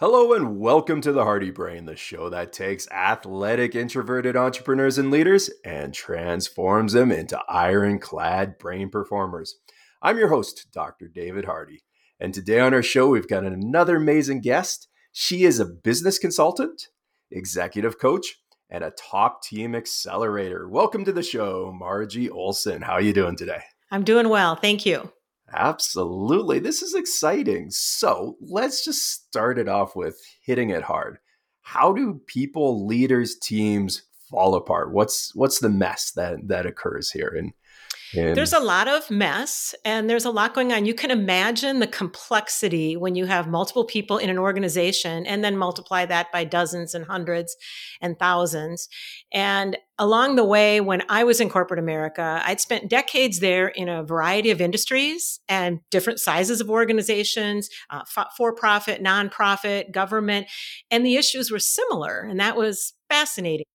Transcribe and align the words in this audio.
Hello 0.00 0.32
and 0.32 0.60
welcome 0.60 1.00
to 1.00 1.10
the 1.10 1.24
Hardy 1.24 1.50
Brain, 1.50 1.84
the 1.84 1.96
show 1.96 2.30
that 2.30 2.52
takes 2.52 2.88
athletic, 2.92 3.74
introverted 3.74 4.36
entrepreneurs 4.36 4.96
and 4.96 5.10
leaders 5.10 5.50
and 5.64 5.92
transforms 5.92 6.92
them 6.92 7.10
into 7.10 7.36
ironclad 7.48 8.58
brain 8.58 8.90
performers. 8.90 9.56
I'm 10.00 10.16
your 10.16 10.28
host, 10.28 10.68
Dr. 10.72 11.08
David 11.08 11.46
Hardy. 11.46 11.82
And 12.20 12.32
today 12.32 12.60
on 12.60 12.74
our 12.74 12.82
show, 12.82 13.08
we've 13.08 13.26
got 13.26 13.42
another 13.42 13.96
amazing 13.96 14.40
guest. 14.40 14.86
She 15.10 15.42
is 15.42 15.58
a 15.58 15.66
business 15.66 16.20
consultant, 16.20 16.80
executive 17.32 17.98
coach, 17.98 18.36
and 18.70 18.84
a 18.84 18.92
top 18.92 19.42
team 19.42 19.74
accelerator. 19.74 20.68
Welcome 20.68 21.04
to 21.06 21.12
the 21.12 21.24
show, 21.24 21.74
Margie 21.76 22.28
Oleson. 22.28 22.84
How 22.84 22.92
are 22.92 23.00
you 23.00 23.12
doing 23.12 23.34
today? 23.34 23.62
I'm 23.90 24.04
doing 24.04 24.28
well. 24.28 24.54
Thank 24.54 24.86
you. 24.86 25.10
Absolutely. 25.52 26.58
This 26.58 26.82
is 26.82 26.94
exciting. 26.94 27.70
So 27.70 28.36
let's 28.40 28.84
just 28.84 29.10
start 29.10 29.58
it 29.58 29.68
off 29.68 29.96
with 29.96 30.20
hitting 30.42 30.70
it 30.70 30.82
hard. 30.82 31.18
How 31.62 31.92
do 31.92 32.20
people, 32.26 32.86
leaders, 32.86 33.36
teams 33.36 34.02
fall 34.30 34.54
apart? 34.54 34.92
What's 34.92 35.34
what's 35.34 35.58
the 35.60 35.70
mess 35.70 36.12
that 36.12 36.48
that 36.48 36.66
occurs 36.66 37.10
here? 37.10 37.28
And 37.36 37.52
and 38.14 38.36
there's 38.36 38.52
a 38.52 38.60
lot 38.60 38.88
of 38.88 39.10
mess 39.10 39.74
and 39.84 40.08
there's 40.08 40.24
a 40.24 40.30
lot 40.30 40.54
going 40.54 40.72
on. 40.72 40.86
You 40.86 40.94
can 40.94 41.10
imagine 41.10 41.78
the 41.78 41.86
complexity 41.86 42.96
when 42.96 43.14
you 43.14 43.26
have 43.26 43.48
multiple 43.48 43.84
people 43.84 44.18
in 44.18 44.30
an 44.30 44.38
organization 44.38 45.26
and 45.26 45.44
then 45.44 45.56
multiply 45.56 46.06
that 46.06 46.32
by 46.32 46.44
dozens 46.44 46.94
and 46.94 47.04
hundreds 47.04 47.56
and 48.00 48.18
thousands. 48.18 48.88
And 49.32 49.76
along 49.98 50.36
the 50.36 50.44
way, 50.44 50.80
when 50.80 51.02
I 51.08 51.24
was 51.24 51.40
in 51.40 51.50
corporate 51.50 51.80
America, 51.80 52.40
I'd 52.44 52.60
spent 52.60 52.88
decades 52.88 53.40
there 53.40 53.68
in 53.68 53.88
a 53.88 54.02
variety 54.02 54.50
of 54.50 54.60
industries 54.60 55.40
and 55.48 55.80
different 55.90 56.20
sizes 56.20 56.60
of 56.60 56.70
organizations, 56.70 57.68
uh, 57.90 58.02
for 58.36 58.54
profit, 58.54 59.02
nonprofit, 59.02 59.92
government. 59.92 60.46
And 60.90 61.04
the 61.04 61.16
issues 61.16 61.50
were 61.50 61.58
similar. 61.58 62.20
And 62.20 62.40
that 62.40 62.56
was 62.56 62.94
fascinating. 63.10 63.66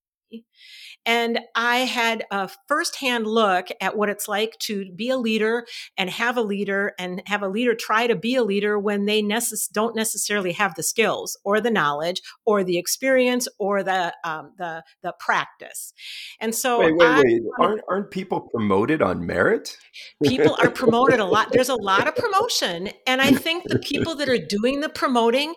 And 1.06 1.40
I 1.56 1.80
had 1.80 2.26
a 2.32 2.50
firsthand 2.68 3.28
look 3.28 3.68
at 3.82 3.98
what 3.98 4.10
it's 4.10 4.28
like 4.28 4.58
to 4.60 4.92
be 4.96 5.10
a 5.10 5.18
leader 5.18 5.66
and 5.98 6.10
have 6.10 6.38
a 6.38 6.42
leader 6.42 6.94
and 6.98 7.22
have 7.26 7.42
a 7.42 7.48
leader 7.48 7.76
try 7.76 8.08
to 8.08 8.16
be 8.16 8.36
a 8.36 8.44
leader 8.44 8.80
when 8.80 9.06
they 9.06 9.22
necess- 9.22 9.72
don't 9.72 9.96
necessarily 9.96 10.54
have 10.54 10.76
the 10.76 10.84
skills 10.84 11.38
or 11.44 11.60
the 11.60 11.72
knowledge 11.72 12.22
or 12.46 12.64
the 12.64 12.78
experience 12.78 13.48
or 13.60 13.84
the 13.84 14.14
um, 14.24 14.52
the 14.58 14.84
the 15.02 15.14
practice. 15.20 15.94
And 16.40 16.56
so, 16.56 16.80
wait, 16.80 16.96
wait, 16.96 17.24
wait. 17.26 17.42
Aren't 17.60 17.82
aren't 17.90 18.12
people 18.12 18.42
promoted 18.42 19.02
on 19.02 19.26
merit? 19.26 19.78
people 20.24 20.56
are 20.62 20.70
promoted 20.84 21.20
a 21.20 21.26
lot. 21.26 21.52
There's 21.52 21.70
a 21.70 21.76
lot 21.76 22.08
of 22.08 22.16
promotion, 22.16 22.90
and 23.06 23.22
I 23.22 23.32
think 23.32 23.66
the 23.68 23.80
people 23.80 24.16
that 24.16 24.30
are 24.30 24.38
doing 24.38 24.82
the 24.82 24.90
promoting 24.90 25.54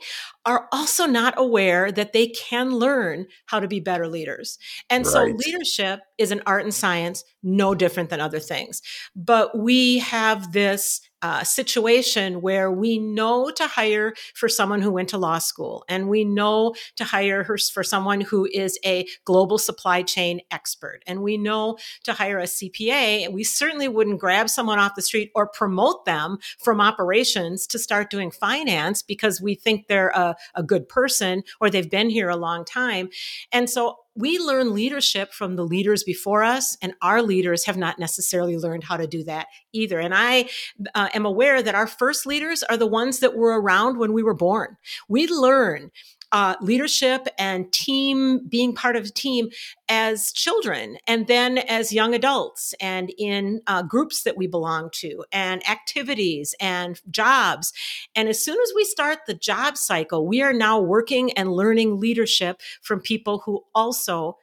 are 0.46 0.68
also 0.72 1.06
not 1.06 1.34
aware 1.36 1.90
that 1.92 2.12
they 2.12 2.28
can 2.28 2.70
learn 2.70 3.26
how 3.46 3.60
to 3.60 3.68
be 3.68 3.80
better 3.80 4.08
leaders. 4.08 4.58
And 4.88 5.04
right. 5.04 5.12
so 5.12 5.24
leadership 5.24 6.00
is 6.18 6.30
an 6.30 6.42
art 6.46 6.64
and 6.64 6.74
science 6.74 7.24
no 7.42 7.74
different 7.74 8.10
than 8.10 8.20
other 8.20 8.40
things. 8.40 8.82
But 9.14 9.56
we 9.58 9.98
have 10.00 10.52
this 10.52 11.00
uh, 11.22 11.42
situation 11.42 12.42
where 12.42 12.70
we 12.70 12.98
know 12.98 13.50
to 13.50 13.66
hire 13.66 14.14
for 14.34 14.48
someone 14.48 14.82
who 14.82 14.92
went 14.92 15.08
to 15.08 15.18
law 15.18 15.38
school 15.38 15.84
and 15.88 16.08
we 16.08 16.24
know 16.24 16.74
to 16.94 17.04
hire 17.04 17.42
her 17.42 17.56
for 17.72 17.82
someone 17.82 18.20
who 18.20 18.46
is 18.52 18.78
a 18.84 19.06
global 19.24 19.56
supply 19.56 20.02
chain 20.02 20.40
expert 20.50 21.00
and 21.06 21.22
we 21.22 21.38
know 21.38 21.78
to 22.04 22.12
hire 22.12 22.38
a 22.38 22.44
CPA 22.44 23.32
we 23.32 23.42
certainly 23.42 23.88
wouldn't 23.88 24.20
grab 24.20 24.50
someone 24.50 24.78
off 24.78 24.94
the 24.94 25.02
street 25.02 25.32
or 25.34 25.48
promote 25.48 26.04
them 26.04 26.36
from 26.58 26.82
operations 26.82 27.66
to 27.66 27.78
start 27.78 28.10
doing 28.10 28.30
finance 28.30 29.02
because 29.02 29.40
we 29.40 29.54
think 29.54 29.86
they're 29.86 30.10
a, 30.10 30.36
a 30.54 30.62
good 30.62 30.86
person 30.86 31.42
or 31.60 31.70
they've 31.70 31.90
been 31.90 32.10
here 32.10 32.28
a 32.28 32.36
long 32.36 32.64
time 32.64 33.08
and 33.52 33.70
so 33.70 33.96
we 34.16 34.38
learn 34.38 34.74
leadership 34.74 35.32
from 35.32 35.56
the 35.56 35.64
leaders 35.64 36.02
before 36.02 36.42
us, 36.42 36.76
and 36.80 36.94
our 37.02 37.22
leaders 37.22 37.64
have 37.66 37.76
not 37.76 37.98
necessarily 37.98 38.56
learned 38.56 38.84
how 38.84 38.96
to 38.96 39.06
do 39.06 39.22
that 39.24 39.46
either. 39.72 40.00
And 40.00 40.14
I 40.14 40.48
uh, 40.94 41.08
am 41.14 41.26
aware 41.26 41.62
that 41.62 41.74
our 41.74 41.86
first 41.86 42.26
leaders 42.26 42.62
are 42.62 42.76
the 42.76 42.86
ones 42.86 43.20
that 43.20 43.36
were 43.36 43.60
around 43.60 43.98
when 43.98 44.12
we 44.12 44.22
were 44.22 44.34
born. 44.34 44.76
We 45.08 45.26
learn 45.28 45.90
uh, 46.32 46.56
leadership 46.60 47.26
and 47.38 47.72
team 47.72 48.46
being 48.48 48.74
part 48.74 48.96
of 48.96 49.04
a 49.04 49.10
team 49.10 49.48
as 49.88 50.32
children 50.32 50.98
and 51.06 51.26
then 51.28 51.58
as 51.58 51.92
young 51.92 52.14
adults 52.14 52.74
and 52.80 53.12
in 53.18 53.60
uh, 53.66 53.82
groups 53.82 54.24
that 54.24 54.36
we 54.36 54.46
belong 54.46 54.90
to 54.92 55.24
and 55.30 55.66
activities 55.68 56.54
and 56.60 57.00
jobs 57.10 57.72
and 58.14 58.28
as 58.28 58.42
soon 58.42 58.58
as 58.60 58.72
we 58.74 58.84
start 58.84 59.20
the 59.26 59.34
job 59.34 59.76
cycle 59.76 60.26
we 60.26 60.42
are 60.42 60.52
now 60.52 60.80
working 60.80 61.32
and 61.32 61.52
learning 61.52 62.00
leadership 62.00 62.60
from 62.82 63.00
people 63.00 63.42
who 63.44 63.64
also 63.74 64.36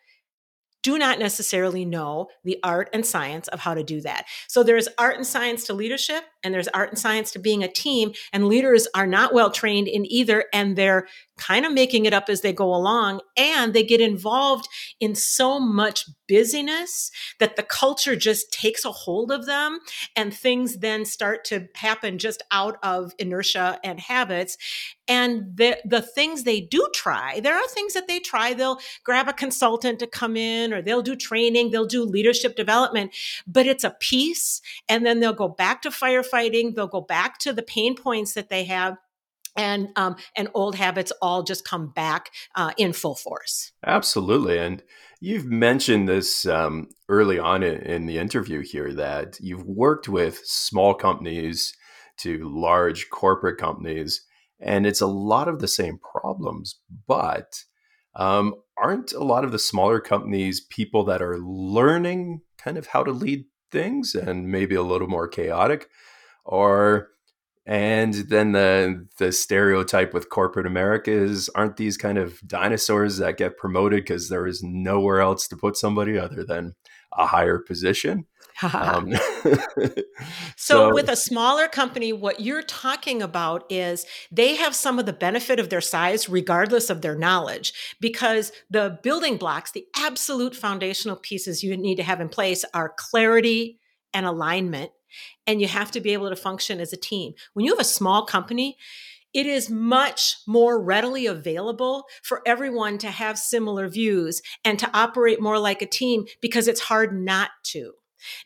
do 0.83 0.97
not 0.97 1.17
necessarily 1.17 1.85
know 1.85 2.27
the 2.43 2.59
art 2.61 2.89
and 2.93 3.05
science 3.05 3.47
of 3.47 3.61
how 3.61 3.73
to 3.73 3.83
do 3.83 4.01
that. 4.01 4.25
So 4.47 4.61
there's 4.61 4.89
art 4.97 5.15
and 5.15 5.25
science 5.25 5.63
to 5.65 5.73
leadership, 5.73 6.25
and 6.43 6.53
there's 6.53 6.67
art 6.67 6.89
and 6.89 6.99
science 6.99 7.31
to 7.31 7.39
being 7.39 7.63
a 7.63 7.69
team, 7.69 8.11
and 8.33 8.47
leaders 8.47 8.87
are 8.93 9.07
not 9.07 9.33
well 9.33 9.49
trained 9.49 9.87
in 9.87 10.05
either, 10.05 10.45
and 10.53 10.75
they're 10.75 11.07
kind 11.37 11.65
of 11.65 11.73
making 11.73 12.05
it 12.05 12.13
up 12.13 12.29
as 12.29 12.41
they 12.41 12.53
go 12.53 12.73
along. 12.73 13.21
And 13.35 13.73
they 13.73 13.83
get 13.83 14.01
involved 14.01 14.67
in 14.99 15.15
so 15.15 15.59
much 15.59 16.05
busyness 16.27 17.11
that 17.39 17.55
the 17.55 17.63
culture 17.63 18.15
just 18.15 18.51
takes 18.51 18.85
a 18.85 18.91
hold 18.91 19.31
of 19.31 19.45
them 19.45 19.79
and 20.15 20.33
things 20.33 20.77
then 20.77 21.05
start 21.05 21.43
to 21.45 21.67
happen 21.75 22.17
just 22.17 22.41
out 22.51 22.77
of 22.83 23.13
inertia 23.19 23.79
and 23.83 23.99
habits. 23.99 24.57
And 25.07 25.57
the, 25.57 25.77
the 25.83 26.01
things 26.01 26.43
they 26.43 26.61
do 26.61 26.87
try, 26.93 27.39
there 27.41 27.55
are 27.55 27.67
things 27.67 27.93
that 27.93 28.07
they 28.07 28.19
try. 28.19 28.53
They'll 28.53 28.79
grab 29.03 29.27
a 29.27 29.33
consultant 29.33 29.99
to 29.99 30.07
come 30.07 30.37
in 30.37 30.73
or 30.73 30.81
they'll 30.81 31.01
do 31.01 31.15
training, 31.15 31.71
they'll 31.71 31.85
do 31.85 32.03
leadership 32.03 32.55
development, 32.55 33.13
but 33.45 33.67
it's 33.67 33.83
a 33.83 33.95
piece. 33.99 34.61
And 34.87 35.05
then 35.05 35.19
they'll 35.19 35.33
go 35.33 35.49
back 35.49 35.81
to 35.81 35.89
firefighting, 35.89 36.75
they'll 36.75 36.87
go 36.87 37.01
back 37.01 37.37
to 37.39 37.51
the 37.51 37.63
pain 37.63 37.95
points 37.95 38.33
that 38.33 38.49
they 38.49 38.63
have 38.63 38.97
and 39.55 39.89
um, 39.95 40.15
and 40.35 40.49
old 40.53 40.75
habits 40.75 41.11
all 41.21 41.43
just 41.43 41.65
come 41.67 41.89
back 41.89 42.31
uh, 42.55 42.71
in 42.77 42.93
full 42.93 43.15
force. 43.15 43.71
Absolutely, 43.85 44.57
and 44.57 44.83
you've 45.19 45.45
mentioned 45.45 46.07
this 46.07 46.45
um, 46.45 46.89
early 47.09 47.39
on 47.39 47.63
in, 47.63 47.75
in, 47.81 48.05
the 48.05 48.17
interview 48.17 48.61
here 48.61 48.93
that 48.93 49.39
you've 49.39 49.65
worked 49.65 50.09
with 50.09 50.39
small 50.43 50.93
companies 50.93 51.75
to 52.17 52.49
large 52.49 53.09
corporate 53.09 53.57
companies, 53.57 54.25
and 54.59 54.85
it's 54.85 55.01
a 55.01 55.07
lot 55.07 55.47
of 55.47 55.59
the 55.59 55.67
same 55.67 55.99
problems. 55.99 56.79
But 57.07 57.63
um, 58.15 58.55
aren't 58.77 59.13
a 59.13 59.23
lot 59.23 59.43
of 59.43 59.51
the 59.51 59.59
smaller 59.59 59.99
companies 59.99 60.61
people 60.61 61.03
that 61.05 61.21
are 61.21 61.39
learning 61.39 62.41
kind 62.57 62.77
of 62.77 62.87
how 62.87 63.03
to 63.03 63.11
lead 63.11 63.45
things 63.71 64.15
and 64.15 64.47
maybe 64.47 64.75
a 64.75 64.83
little 64.83 65.07
more 65.07 65.27
chaotic, 65.27 65.89
or 66.45 67.09
and 67.65 68.13
then 68.13 68.51
the 68.51 69.07
the 69.17 69.31
stereotype 69.31 70.13
with 70.13 70.29
corporate 70.29 70.65
America 70.65 71.11
is 71.11 71.49
aren't 71.49 71.77
these 71.77 71.97
kind 71.97 72.17
of 72.17 72.39
dinosaurs 72.45 73.17
that 73.17 73.37
get 73.37 73.57
promoted 73.57 74.03
because 74.03 74.29
there 74.29 74.47
is 74.47 74.61
nowhere 74.61 75.21
else 75.21 75.47
to 75.47 75.55
put 75.55 75.77
somebody 75.77 76.17
other 76.17 76.43
than 76.43 76.75
a 77.13 77.25
higher 77.25 77.59
position? 77.59 78.25
um, 78.73 79.11
so, 79.45 79.93
so, 80.55 80.93
with 80.93 81.09
a 81.09 81.15
smaller 81.15 81.67
company, 81.67 82.13
what 82.13 82.39
you're 82.39 82.61
talking 82.61 83.21
about 83.21 83.65
is 83.69 84.05
they 84.31 84.55
have 84.55 84.75
some 84.75 84.99
of 84.99 85.05
the 85.05 85.13
benefit 85.13 85.59
of 85.59 85.69
their 85.69 85.81
size, 85.81 86.29
regardless 86.29 86.89
of 86.89 87.01
their 87.01 87.15
knowledge, 87.15 87.73
because 87.99 88.51
the 88.69 88.99
building 89.03 89.37
blocks, 89.37 89.71
the 89.71 89.85
absolute 89.95 90.55
foundational 90.55 91.17
pieces 91.17 91.63
you 91.63 91.75
need 91.75 91.95
to 91.95 92.03
have 92.03 92.21
in 92.21 92.29
place 92.29 92.63
are 92.73 92.93
clarity 92.95 93.79
and 94.13 94.25
alignment 94.25 94.91
and 95.47 95.61
you 95.61 95.67
have 95.67 95.91
to 95.91 96.01
be 96.01 96.13
able 96.13 96.29
to 96.29 96.35
function 96.35 96.79
as 96.79 96.93
a 96.93 96.97
team. 96.97 97.33
When 97.53 97.65
you 97.65 97.71
have 97.71 97.79
a 97.79 97.85
small 97.85 98.25
company, 98.25 98.77
it 99.33 99.47
is 99.47 99.69
much 99.69 100.37
more 100.45 100.81
readily 100.81 101.25
available 101.25 102.05
for 102.21 102.41
everyone 102.45 102.99
to 102.99 103.09
have 103.09 103.37
similar 103.39 103.87
views 103.87 104.41
and 104.63 104.77
to 104.77 104.89
operate 104.93 105.41
more 105.41 105.57
like 105.57 105.81
a 105.81 105.87
team 105.87 106.25
because 106.39 106.67
it's 106.67 106.81
hard 106.81 107.19
not 107.19 107.49
to. 107.63 107.93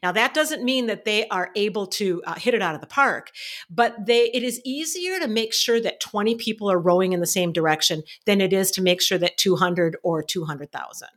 Now 0.02 0.12
that 0.12 0.34
doesn't 0.34 0.64
mean 0.64 0.88
that 0.88 1.06
they 1.06 1.28
are 1.28 1.52
able 1.56 1.88
to 1.88 2.24
uh, 2.26 2.36
hit 2.36 2.54
it 2.54 2.62
out 2.62 2.76
of 2.76 2.82
the 2.82 2.88
park, 2.88 3.32
but 3.70 4.06
they 4.06 4.32
it 4.32 4.44
is 4.44 4.62
easier 4.66 5.20
to 5.20 5.28
make 5.28 5.54
sure 5.54 5.80
that 5.82 6.00
20 6.00 6.36
people 6.36 6.72
are 6.72 6.80
rowing 6.80 7.14
in 7.14 7.20
the 7.20 7.28
same 7.28 7.52
direction 7.52 8.04
than 8.26 8.42
it 8.42 8.54
is 8.54 8.72
to 8.72 8.82
make 8.82 9.02
sure 9.02 9.18
that 9.18 9.38
200 9.38 9.98
or 10.04 10.24
200,000. 10.24 11.10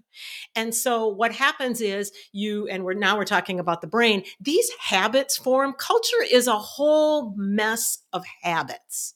And 0.55 0.75
so 0.75 1.07
what 1.07 1.33
happens 1.33 1.81
is 1.81 2.13
you, 2.33 2.69
and 2.69 2.85
we're 2.85 2.95
now 2.95 3.17
we're 3.17 3.25
talking 3.25 3.61
about 3.61 3.81
the 3.81 3.87
brain, 3.87 4.25
these 4.41 4.71
habits 4.79 5.37
form. 5.37 5.73
Culture 5.75 6.25
is 6.31 6.47
a 6.47 6.59
whole 6.59 7.35
mess 7.37 7.99
of 8.13 8.25
habits. 8.43 9.15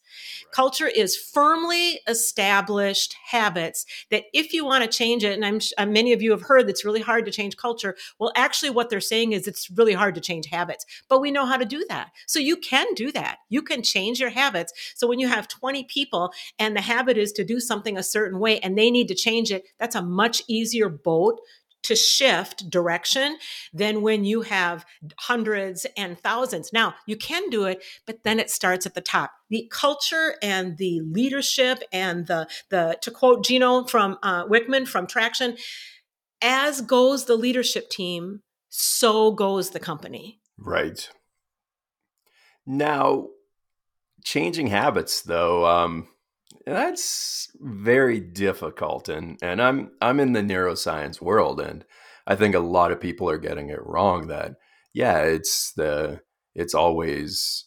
Culture 0.52 0.86
is 0.86 1.16
firmly 1.16 2.00
established 2.06 3.16
habits 3.26 3.84
that 4.10 4.24
if 4.32 4.52
you 4.52 4.64
want 4.64 4.84
to 4.84 4.98
change 4.98 5.24
it, 5.24 5.32
and 5.32 5.44
I'm 5.44 5.60
uh, 5.78 5.86
many 5.90 6.12
of 6.12 6.22
you 6.22 6.30
have 6.30 6.42
heard 6.42 6.68
it's 6.68 6.84
really 6.84 7.00
hard 7.00 7.24
to 7.24 7.32
change 7.32 7.56
culture. 7.56 7.96
Well, 8.18 8.32
actually, 8.36 8.70
what 8.70 8.90
they're 8.90 9.00
saying 9.00 9.32
is 9.32 9.46
it's 9.46 9.70
really 9.70 9.92
hard 9.92 10.14
to 10.14 10.20
change 10.20 10.46
habits, 10.46 10.86
but 11.08 11.20
we 11.20 11.30
know 11.30 11.46
how 11.46 11.56
to 11.56 11.64
do 11.64 11.84
that. 11.88 12.12
So 12.26 12.38
you 12.38 12.56
can 12.56 12.86
do 12.94 13.10
that. 13.12 13.38
You 13.48 13.62
can 13.62 13.82
change 13.82 14.20
your 14.20 14.30
habits. 14.30 14.72
So 14.94 15.06
when 15.06 15.18
you 15.18 15.28
have 15.28 15.48
20 15.48 15.84
people 15.84 16.32
and 16.58 16.76
the 16.76 16.80
habit 16.80 17.18
is 17.18 17.32
to 17.32 17.44
do 17.44 17.60
something 17.60 17.96
a 17.96 18.02
certain 18.02 18.38
way 18.38 18.60
and 18.60 18.78
they 18.78 18.90
need 18.90 19.08
to 19.08 19.14
change 19.14 19.50
it, 19.50 19.64
that's 19.78 19.96
a 19.96 20.02
much 20.02 20.42
easier 20.48 20.93
boat 21.02 21.40
to 21.84 21.94
shift 21.94 22.68
direction 22.70 23.36
than 23.72 24.02
when 24.02 24.24
you 24.24 24.42
have 24.42 24.84
hundreds 25.18 25.86
and 25.96 26.18
thousands. 26.18 26.72
Now, 26.72 26.94
you 27.06 27.16
can 27.16 27.50
do 27.50 27.64
it, 27.64 27.82
but 28.06 28.24
then 28.24 28.40
it 28.40 28.50
starts 28.50 28.86
at 28.86 28.94
the 28.94 29.00
top. 29.00 29.32
The 29.50 29.68
culture 29.70 30.34
and 30.42 30.78
the 30.78 31.00
leadership 31.02 31.82
and 31.92 32.26
the 32.26 32.48
the 32.70 32.98
to 33.02 33.10
quote 33.10 33.44
Gino 33.44 33.84
from 33.84 34.18
uh, 34.22 34.46
Wickman 34.46 34.88
from 34.88 35.06
Traction, 35.06 35.56
as 36.42 36.80
goes 36.80 37.26
the 37.26 37.36
leadership 37.36 37.90
team, 37.90 38.42
so 38.70 39.30
goes 39.30 39.70
the 39.70 39.80
company. 39.80 40.40
Right. 40.58 41.08
Now, 42.66 43.28
changing 44.24 44.68
habits 44.68 45.20
though, 45.20 45.66
um, 45.66 46.08
that's 46.66 47.48
very 47.60 48.20
difficult 48.20 49.08
and 49.08 49.38
and 49.42 49.60
I'm 49.60 49.90
I'm 50.00 50.20
in 50.20 50.32
the 50.32 50.40
neuroscience 50.40 51.20
world 51.20 51.60
and 51.60 51.84
I 52.26 52.36
think 52.36 52.54
a 52.54 52.60
lot 52.60 52.90
of 52.90 53.00
people 53.00 53.28
are 53.28 53.38
getting 53.38 53.68
it 53.68 53.84
wrong 53.84 54.28
that 54.28 54.54
yeah, 54.94 55.18
it's 55.18 55.72
the 55.72 56.20
it's 56.54 56.74
always 56.74 57.66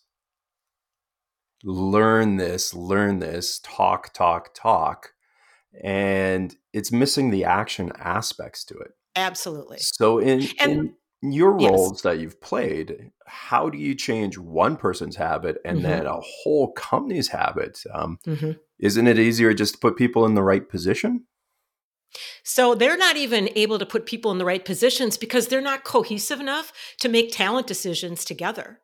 learn 1.64 2.38
this, 2.38 2.74
learn 2.74 3.20
this, 3.20 3.60
talk, 3.60 4.14
talk, 4.14 4.54
talk. 4.56 5.12
And 5.84 6.56
it's 6.74 6.92
missing 6.92 7.30
the 7.30 7.44
action 7.44 7.92
aspects 8.00 8.64
to 8.66 8.76
it. 8.76 8.92
Absolutely. 9.16 9.80
So 9.80 10.20
in, 10.20 10.48
and, 10.60 10.72
in 10.72 10.96
your 11.22 11.52
roles 11.52 12.02
that 12.04 12.20
you've 12.20 12.40
played, 12.42 13.12
how 13.26 13.70
do 13.70 13.78
you 13.78 13.96
change 13.96 14.38
one 14.38 14.78
person's 14.78 15.16
habit 15.16 15.58
and 15.66 15.80
mm-hmm. 15.80 15.88
then 15.88 16.06
a 16.06 16.20
whole 16.20 16.72
company's 16.74 17.30
habit? 17.30 17.84
Um, 17.94 18.20
mm-hmm 18.26 18.52
isn't 18.80 19.08
it 19.08 19.20
easier 19.20 19.54
just 19.54 19.76
to 19.76 19.80
put 19.80 19.98
people 19.98 20.26
in 20.26 20.36
the 20.36 20.44
right 20.44 20.68
position? 20.68 21.26
So 22.44 22.74
they're 22.74 22.98
not 22.98 23.18
even 23.18 23.50
able 23.56 23.80
to 23.80 23.86
put 23.86 24.06
people 24.06 24.32
in 24.32 24.38
the 24.38 24.46
right 24.46 24.64
positions 24.64 25.18
because 25.18 25.48
they're 25.48 25.62
not 25.62 25.84
cohesive 25.84 26.40
enough 26.40 26.72
to 27.00 27.10
make 27.10 27.32
talent 27.32 27.68
decisions 27.68 28.24
together. 28.24 28.80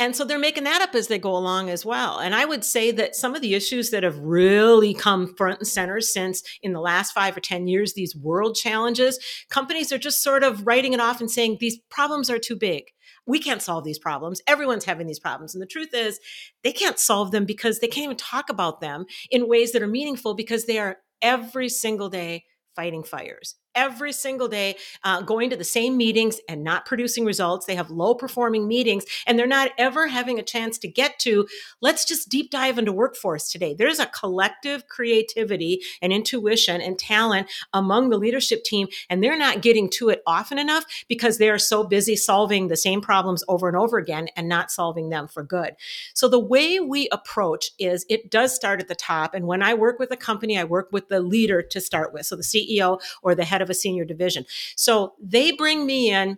And 0.00 0.16
so 0.16 0.24
they're 0.24 0.38
making 0.38 0.64
that 0.64 0.80
up 0.80 0.94
as 0.94 1.08
they 1.08 1.18
go 1.18 1.36
along 1.36 1.68
as 1.68 1.84
well. 1.84 2.18
And 2.20 2.34
I 2.34 2.46
would 2.46 2.64
say 2.64 2.90
that 2.90 3.14
some 3.14 3.34
of 3.34 3.42
the 3.42 3.54
issues 3.54 3.90
that 3.90 4.02
have 4.02 4.18
really 4.18 4.94
come 4.94 5.34
front 5.36 5.58
and 5.58 5.68
center 5.68 6.00
since 6.00 6.42
in 6.62 6.72
the 6.72 6.80
last 6.80 7.12
five 7.12 7.36
or 7.36 7.40
10 7.40 7.68
years, 7.68 7.92
these 7.92 8.16
world 8.16 8.56
challenges, 8.56 9.18
companies 9.50 9.92
are 9.92 9.98
just 9.98 10.22
sort 10.22 10.42
of 10.42 10.66
writing 10.66 10.94
it 10.94 11.00
off 11.00 11.20
and 11.20 11.30
saying 11.30 11.58
these 11.60 11.78
problems 11.90 12.30
are 12.30 12.38
too 12.38 12.56
big 12.56 12.84
we 13.26 13.38
can't 13.38 13.62
solve 13.62 13.84
these 13.84 13.98
problems. 13.98 14.40
Everyone's 14.46 14.86
having 14.86 15.06
these 15.06 15.20
problems. 15.20 15.54
And 15.54 15.62
the 15.62 15.66
truth 15.66 15.90
is, 15.92 16.18
they 16.64 16.72
can't 16.72 16.98
solve 16.98 17.30
them 17.30 17.44
because 17.44 17.78
they 17.78 17.86
can't 17.86 18.04
even 18.04 18.16
talk 18.16 18.48
about 18.48 18.80
them 18.80 19.04
in 19.30 19.46
ways 19.46 19.70
that 19.72 19.82
are 19.82 19.86
meaningful 19.86 20.34
because 20.34 20.64
they 20.64 20.78
are 20.78 20.96
every 21.22 21.68
single 21.68 22.08
day 22.08 22.44
fighting 22.74 23.04
fires 23.04 23.56
every 23.74 24.12
single 24.12 24.48
day 24.48 24.76
uh, 25.04 25.20
going 25.22 25.50
to 25.50 25.56
the 25.56 25.64
same 25.64 25.96
meetings 25.96 26.40
and 26.48 26.64
not 26.64 26.86
producing 26.86 27.24
results. 27.24 27.66
They 27.66 27.76
have 27.76 27.90
low 27.90 28.14
performing 28.14 28.66
meetings 28.66 29.04
and 29.26 29.38
they're 29.38 29.46
not 29.46 29.70
ever 29.78 30.08
having 30.08 30.38
a 30.38 30.42
chance 30.42 30.78
to 30.78 30.88
get 30.88 31.18
to, 31.20 31.46
let's 31.80 32.04
just 32.04 32.28
deep 32.28 32.50
dive 32.50 32.78
into 32.78 32.92
workforce 32.92 33.50
today. 33.50 33.74
There's 33.74 33.98
a 33.98 34.06
collective 34.06 34.88
creativity 34.88 35.82
and 36.02 36.12
intuition 36.12 36.80
and 36.80 36.98
talent 36.98 37.48
among 37.72 38.10
the 38.10 38.18
leadership 38.18 38.64
team, 38.64 38.88
and 39.08 39.22
they're 39.22 39.38
not 39.38 39.62
getting 39.62 39.88
to 39.90 40.08
it 40.08 40.22
often 40.26 40.58
enough 40.58 40.84
because 41.08 41.38
they 41.38 41.48
are 41.48 41.58
so 41.58 41.84
busy 41.84 42.16
solving 42.16 42.68
the 42.68 42.76
same 42.76 43.00
problems 43.00 43.44
over 43.48 43.68
and 43.68 43.76
over 43.76 43.98
again 43.98 44.28
and 44.36 44.48
not 44.48 44.70
solving 44.70 45.10
them 45.10 45.28
for 45.28 45.42
good. 45.42 45.74
So 46.14 46.28
the 46.28 46.38
way 46.38 46.80
we 46.80 47.08
approach 47.10 47.70
is 47.78 48.04
it 48.08 48.30
does 48.30 48.54
start 48.54 48.80
at 48.80 48.88
the 48.88 48.94
top. 48.94 49.34
And 49.34 49.46
when 49.46 49.62
I 49.62 49.74
work 49.74 49.98
with 49.98 50.10
a 50.10 50.16
company, 50.16 50.58
I 50.58 50.64
work 50.64 50.88
with 50.92 51.08
the 51.08 51.20
leader 51.20 51.62
to 51.62 51.80
start 51.80 52.12
with. 52.12 52.26
So 52.26 52.36
the 52.36 52.42
CEO 52.42 53.00
or 53.22 53.34
the 53.34 53.44
head 53.44 53.59
head 53.60 53.62
of 53.62 53.70
a 53.70 53.74
senior 53.74 54.04
division. 54.04 54.44
So 54.76 55.14
they 55.22 55.52
bring 55.52 55.86
me 55.86 56.10
in 56.12 56.36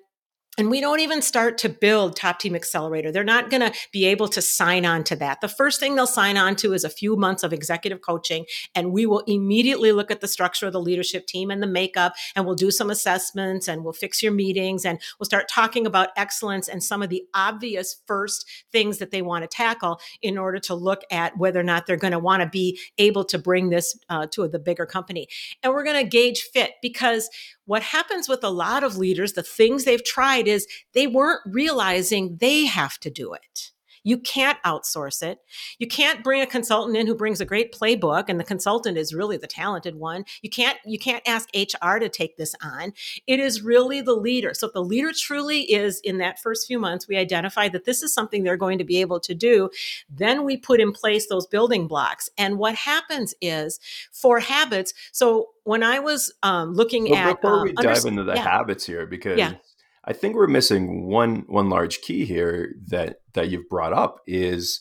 and 0.59 0.69
we 0.69 0.83
don't 0.83 1.01
even 1.01 1.23
start 1.23 1.57
to 1.59 1.71
build 1.71 2.15
top 2.15 2.39
team 2.39 2.55
accelerator. 2.55 3.11
They're 3.11 3.25
not 3.25 3.49
going 3.49 3.63
to 3.63 3.73
be 3.91 4.05
able 4.05 4.29
to 4.29 4.43
sign 4.43 4.85
on 4.85 5.03
to 5.05 5.17
that. 5.17 5.41
The 5.41 5.49
first 5.49 5.81
thing 5.81 5.95
they'll 5.95 6.07
sign 6.07 6.37
on 6.37 6.57
to 6.57 6.75
is 6.75 6.85
a 6.85 6.91
few 6.91 7.17
months 7.17 7.43
of 7.43 7.55
executive 7.55 8.03
coaching 8.03 8.45
and 8.75 8.93
we 8.93 9.07
will 9.07 9.21
immediately 9.21 9.93
look 9.93 10.11
at 10.11 10.21
the 10.21 10.29
structure 10.29 10.67
of 10.67 10.75
the 10.75 10.81
leadership 10.81 11.27
team 11.27 11.51
and 11.51 11.63
the 11.63 11.67
makeup 11.67 12.15
and 12.37 12.45
we'll 12.45 12.55
do 12.55 12.71
some 12.71 12.91
assessments 12.91 13.67
and 13.67 13.83
we'll 13.83 13.95
fix 13.95 14.23
your 14.23 14.33
meetings 14.33 14.85
and 14.85 15.01
we'll 15.19 15.25
start 15.25 15.49
talking 15.49 15.87
about 15.87 16.11
excellence 16.19 16.69
and 16.69 16.85
some 16.85 17.03
of 17.03 17.09
the 17.09 17.23
obvious 17.33 18.03
first 18.07 18.47
things 18.73 18.99
that 18.99 19.11
they 19.11 19.23
want 19.23 19.43
to 19.43 19.49
tackle 19.49 20.01
in 20.21 20.37
order 20.37 20.59
to 20.59 20.75
look 20.75 21.01
at 21.11 21.35
whether 21.39 21.61
or 21.61 21.65
not 21.65 21.87
they're 21.87 21.97
going 21.97 22.13
to 22.13 22.19
want 22.19 22.43
to 22.43 22.49
be 22.49 22.79
able 22.99 23.25
to 23.25 23.39
bring 23.39 23.71
this 23.71 23.99
uh, 24.11 24.27
to 24.27 24.47
the 24.49 24.59
bigger 24.59 24.85
company. 24.85 25.29
And 25.63 25.73
we're 25.73 25.85
going 25.85 26.05
to 26.05 26.09
gauge 26.09 26.43
fit 26.53 26.73
because 26.83 27.31
what 27.73 27.83
happens 27.83 28.29
with 28.29 28.45
a 28.45 28.51
lot 28.51 28.85
of 28.85 28.99
leaders, 28.99 29.33
the 29.33 29.43
things 29.43 29.85
they've 29.85 30.05
tried 30.05 30.47
is 30.47 30.67
they 30.93 31.07
weren't 31.07 31.41
realizing 31.47 32.37
they 32.37 32.67
have 32.67 32.99
to 32.99 33.09
do 33.09 33.33
it. 33.33 33.71
You 34.05 34.19
can't 34.19 34.59
outsource 34.65 35.23
it. 35.23 35.39
You 35.79 35.87
can't 35.87 36.25
bring 36.25 36.43
a 36.43 36.47
consultant 36.47 36.97
in 36.97 37.07
who 37.07 37.15
brings 37.15 37.41
a 37.41 37.45
great 37.45 37.73
playbook 37.73 38.25
and 38.29 38.39
the 38.39 38.45
consultant 38.45 38.99
is 38.99 39.15
really 39.15 39.37
the 39.37 39.47
talented 39.47 39.97
one. 39.97 40.25
You 40.43 40.51
can't 40.51 40.79
you 40.85 40.99
can't 40.99 41.23
ask 41.27 41.49
HR 41.55 41.99
to 41.99 42.09
take 42.09 42.37
this 42.37 42.55
on. 42.63 42.93
It 43.27 43.41
is 43.41 43.63
really 43.63 44.01
the 44.01 44.15
leader. 44.15 44.55
So 44.55 44.67
if 44.67 44.73
the 44.73 44.85
leader 44.85 45.13
truly 45.17 45.63
is 45.73 46.01
in 46.01 46.19
that 46.19 46.41
first 46.41 46.67
few 46.67 46.79
months 46.79 47.09
we 47.09 47.17
identify 47.17 47.69
that 47.69 47.85
this 47.85 48.03
is 48.03 48.13
something 48.13 48.43
they're 48.43 48.57
going 48.57 48.79
to 48.79 48.85
be 48.85 49.01
able 49.01 49.21
to 49.21 49.35
do, 49.35 49.71
then 50.11 50.45
we 50.45 50.57
put 50.57 50.81
in 50.81 50.93
place 50.93 51.29
those 51.29 51.47
building 51.47 51.87
blocks. 51.87 52.29
And 52.39 52.59
what 52.59 52.75
happens 52.75 53.35
is 53.41 53.79
for 54.11 54.41
habits, 54.41 54.95
so 55.13 55.49
when 55.65 55.83
I 55.83 55.99
was 55.99 56.33
um, 56.43 56.75
looking 56.75 57.11
well, 57.11 57.31
at 57.31 57.41
before 57.41 57.61
um, 57.61 57.63
we 57.63 57.73
dive 57.73 58.05
into 58.05 58.25
the 58.25 58.35
yeah. 58.35 58.43
habits 58.43 58.85
here, 58.85 59.07
because 59.07 59.39
yeah. 59.39 59.55
I 60.05 60.13
think 60.13 60.35
we're 60.35 60.49
missing 60.49 61.07
one 61.07 61.45
one 61.47 61.71
large 61.71 62.01
key 62.01 62.25
here 62.25 62.75
that 62.89 63.19
that 63.35 63.51
you've 63.51 63.69
brought 63.69 63.93
up 63.93 64.21
is 64.27 64.81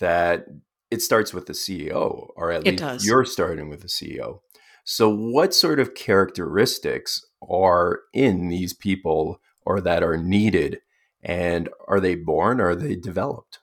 that 0.00 0.46
it 0.90 1.02
starts 1.02 1.32
with 1.32 1.46
the 1.46 1.52
CEO, 1.52 2.28
or 2.36 2.50
at 2.52 2.64
least 2.64 3.04
you're 3.04 3.24
starting 3.24 3.68
with 3.68 3.82
the 3.82 3.88
CEO. 3.88 4.40
So, 4.84 5.08
what 5.08 5.54
sort 5.54 5.80
of 5.80 5.94
characteristics 5.94 7.20
are 7.48 8.00
in 8.12 8.48
these 8.48 8.72
people, 8.72 9.40
or 9.64 9.80
that 9.80 10.02
are 10.02 10.16
needed, 10.16 10.78
and 11.22 11.68
are 11.88 12.00
they 12.00 12.14
born? 12.14 12.60
Or 12.60 12.70
are 12.70 12.76
they 12.76 12.94
developed? 12.94 13.58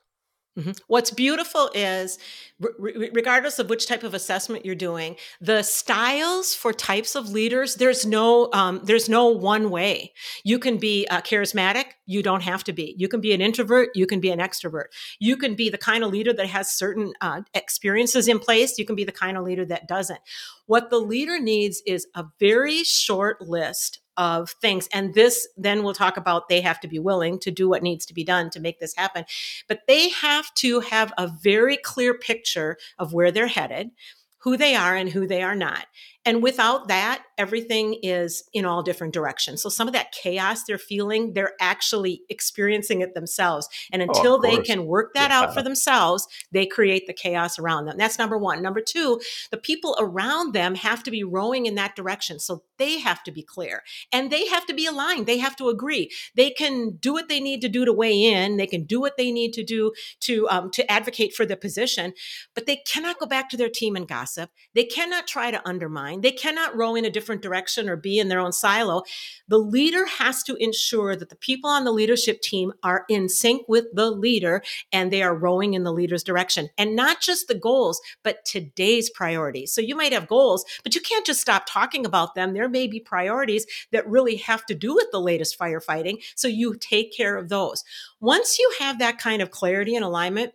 Mm-hmm. 0.58 0.70
What's 0.86 1.10
beautiful 1.10 1.68
is, 1.74 2.16
re- 2.60 3.10
regardless 3.12 3.58
of 3.58 3.68
which 3.68 3.88
type 3.88 4.04
of 4.04 4.14
assessment 4.14 4.64
you're 4.64 4.76
doing, 4.76 5.16
the 5.40 5.64
styles 5.64 6.54
for 6.54 6.72
types 6.72 7.16
of 7.16 7.30
leaders. 7.30 7.74
There's 7.74 8.06
no, 8.06 8.50
um, 8.52 8.80
there's 8.84 9.08
no 9.08 9.26
one 9.26 9.70
way. 9.70 10.12
You 10.44 10.60
can 10.60 10.76
be 10.76 11.08
uh, 11.08 11.22
charismatic. 11.22 11.86
You 12.06 12.22
don't 12.22 12.42
have 12.42 12.62
to 12.64 12.72
be. 12.72 12.94
You 12.96 13.08
can 13.08 13.20
be 13.20 13.32
an 13.32 13.40
introvert. 13.40 13.88
You 13.96 14.06
can 14.06 14.20
be 14.20 14.30
an 14.30 14.38
extrovert. 14.38 14.86
You 15.18 15.36
can 15.36 15.56
be 15.56 15.70
the 15.70 15.78
kind 15.78 16.04
of 16.04 16.12
leader 16.12 16.32
that 16.32 16.46
has 16.46 16.70
certain 16.70 17.14
uh, 17.20 17.40
experiences 17.52 18.28
in 18.28 18.38
place. 18.38 18.78
You 18.78 18.84
can 18.84 18.94
be 18.94 19.04
the 19.04 19.12
kind 19.12 19.36
of 19.36 19.42
leader 19.42 19.64
that 19.64 19.88
doesn't. 19.88 20.20
What 20.66 20.90
the 20.90 21.00
leader 21.00 21.40
needs 21.40 21.82
is 21.84 22.06
a 22.14 22.26
very 22.38 22.84
short 22.84 23.40
list 23.42 24.00
of 24.16 24.50
things. 24.60 24.88
And 24.92 25.14
this, 25.14 25.48
then 25.56 25.82
we'll 25.82 25.94
talk 25.94 26.16
about 26.16 26.48
they 26.48 26.60
have 26.60 26.80
to 26.80 26.88
be 26.88 26.98
willing 26.98 27.38
to 27.40 27.50
do 27.50 27.68
what 27.68 27.82
needs 27.82 28.06
to 28.06 28.14
be 28.14 28.24
done 28.24 28.50
to 28.50 28.60
make 28.60 28.80
this 28.80 28.94
happen. 28.94 29.24
But 29.68 29.80
they 29.86 30.10
have 30.10 30.52
to 30.54 30.80
have 30.80 31.12
a 31.18 31.26
very 31.26 31.76
clear 31.76 32.14
picture 32.14 32.76
of 32.98 33.12
where 33.12 33.30
they're 33.30 33.46
headed, 33.46 33.90
who 34.38 34.56
they 34.56 34.74
are, 34.74 34.94
and 34.94 35.08
who 35.08 35.26
they 35.26 35.42
are 35.42 35.56
not. 35.56 35.86
And 36.24 36.42
without 36.42 36.88
that, 36.88 37.22
everything 37.36 37.98
is 38.02 38.44
in 38.52 38.64
all 38.64 38.82
different 38.82 39.12
directions. 39.12 39.62
So 39.62 39.68
some 39.68 39.86
of 39.86 39.92
that 39.94 40.12
chaos 40.12 40.64
they're 40.64 40.78
feeling, 40.78 41.34
they're 41.34 41.52
actually 41.60 42.22
experiencing 42.30 43.02
it 43.02 43.14
themselves. 43.14 43.68
And 43.92 44.02
oh, 44.02 44.06
until 44.06 44.34
oh, 44.34 44.40
they 44.40 44.58
can 44.58 44.86
work 44.86 45.12
that 45.14 45.30
yeah. 45.30 45.40
out 45.40 45.54
for 45.54 45.62
themselves, 45.62 46.26
they 46.52 46.66
create 46.66 47.06
the 47.06 47.12
chaos 47.12 47.58
around 47.58 47.86
them. 47.86 47.96
That's 47.98 48.18
number 48.18 48.38
one. 48.38 48.62
Number 48.62 48.80
two, 48.80 49.20
the 49.50 49.56
people 49.56 49.96
around 49.98 50.54
them 50.54 50.76
have 50.76 51.02
to 51.02 51.10
be 51.10 51.24
rowing 51.24 51.66
in 51.66 51.74
that 51.74 51.96
direction. 51.96 52.38
So 52.38 52.62
they 52.78 52.98
have 52.98 53.22
to 53.24 53.32
be 53.32 53.42
clear 53.42 53.82
and 54.12 54.30
they 54.30 54.46
have 54.46 54.66
to 54.66 54.74
be 54.74 54.86
aligned. 54.86 55.26
They 55.26 55.38
have 55.38 55.56
to 55.56 55.68
agree. 55.68 56.10
They 56.34 56.50
can 56.50 56.96
do 56.96 57.12
what 57.12 57.28
they 57.28 57.40
need 57.40 57.60
to 57.62 57.68
do 57.68 57.84
to 57.84 57.92
weigh 57.92 58.22
in. 58.22 58.56
They 58.56 58.66
can 58.66 58.84
do 58.84 59.00
what 59.00 59.16
they 59.16 59.30
need 59.30 59.52
to 59.54 59.64
do 59.64 59.92
to 60.20 60.48
um, 60.48 60.70
to 60.70 60.90
advocate 60.90 61.34
for 61.34 61.46
the 61.46 61.56
position, 61.56 62.12
but 62.54 62.66
they 62.66 62.76
cannot 62.76 63.18
go 63.18 63.26
back 63.26 63.48
to 63.50 63.56
their 63.56 63.68
team 63.68 63.96
and 63.96 64.08
gossip. 64.08 64.50
They 64.74 64.84
cannot 64.84 65.26
try 65.26 65.50
to 65.50 65.66
undermine. 65.68 66.13
They 66.20 66.32
cannot 66.32 66.76
row 66.76 66.94
in 66.94 67.04
a 67.04 67.10
different 67.10 67.42
direction 67.42 67.88
or 67.88 67.96
be 67.96 68.18
in 68.18 68.28
their 68.28 68.40
own 68.40 68.52
silo. 68.52 69.02
The 69.48 69.58
leader 69.58 70.06
has 70.06 70.42
to 70.44 70.56
ensure 70.56 71.16
that 71.16 71.28
the 71.28 71.36
people 71.36 71.70
on 71.70 71.84
the 71.84 71.92
leadership 71.92 72.40
team 72.40 72.72
are 72.82 73.04
in 73.08 73.28
sync 73.28 73.66
with 73.68 73.86
the 73.92 74.10
leader 74.10 74.62
and 74.92 75.10
they 75.10 75.22
are 75.22 75.34
rowing 75.34 75.74
in 75.74 75.84
the 75.84 75.92
leader's 75.92 76.22
direction, 76.22 76.70
and 76.78 76.96
not 76.96 77.20
just 77.20 77.48
the 77.48 77.54
goals, 77.54 78.00
but 78.22 78.44
today's 78.44 79.10
priorities. 79.10 79.72
So 79.72 79.80
you 79.80 79.96
might 79.96 80.12
have 80.12 80.28
goals, 80.28 80.64
but 80.82 80.94
you 80.94 81.00
can't 81.00 81.26
just 81.26 81.40
stop 81.40 81.64
talking 81.66 82.06
about 82.06 82.34
them. 82.34 82.52
There 82.52 82.68
may 82.68 82.86
be 82.86 83.00
priorities 83.00 83.66
that 83.92 84.08
really 84.08 84.36
have 84.36 84.66
to 84.66 84.74
do 84.74 84.94
with 84.94 85.06
the 85.12 85.20
latest 85.20 85.58
firefighting. 85.58 86.22
So 86.34 86.48
you 86.48 86.74
take 86.76 87.14
care 87.16 87.36
of 87.36 87.48
those. 87.48 87.84
Once 88.20 88.58
you 88.58 88.72
have 88.78 88.98
that 88.98 89.18
kind 89.18 89.42
of 89.42 89.50
clarity 89.50 89.94
and 89.94 90.04
alignment, 90.04 90.52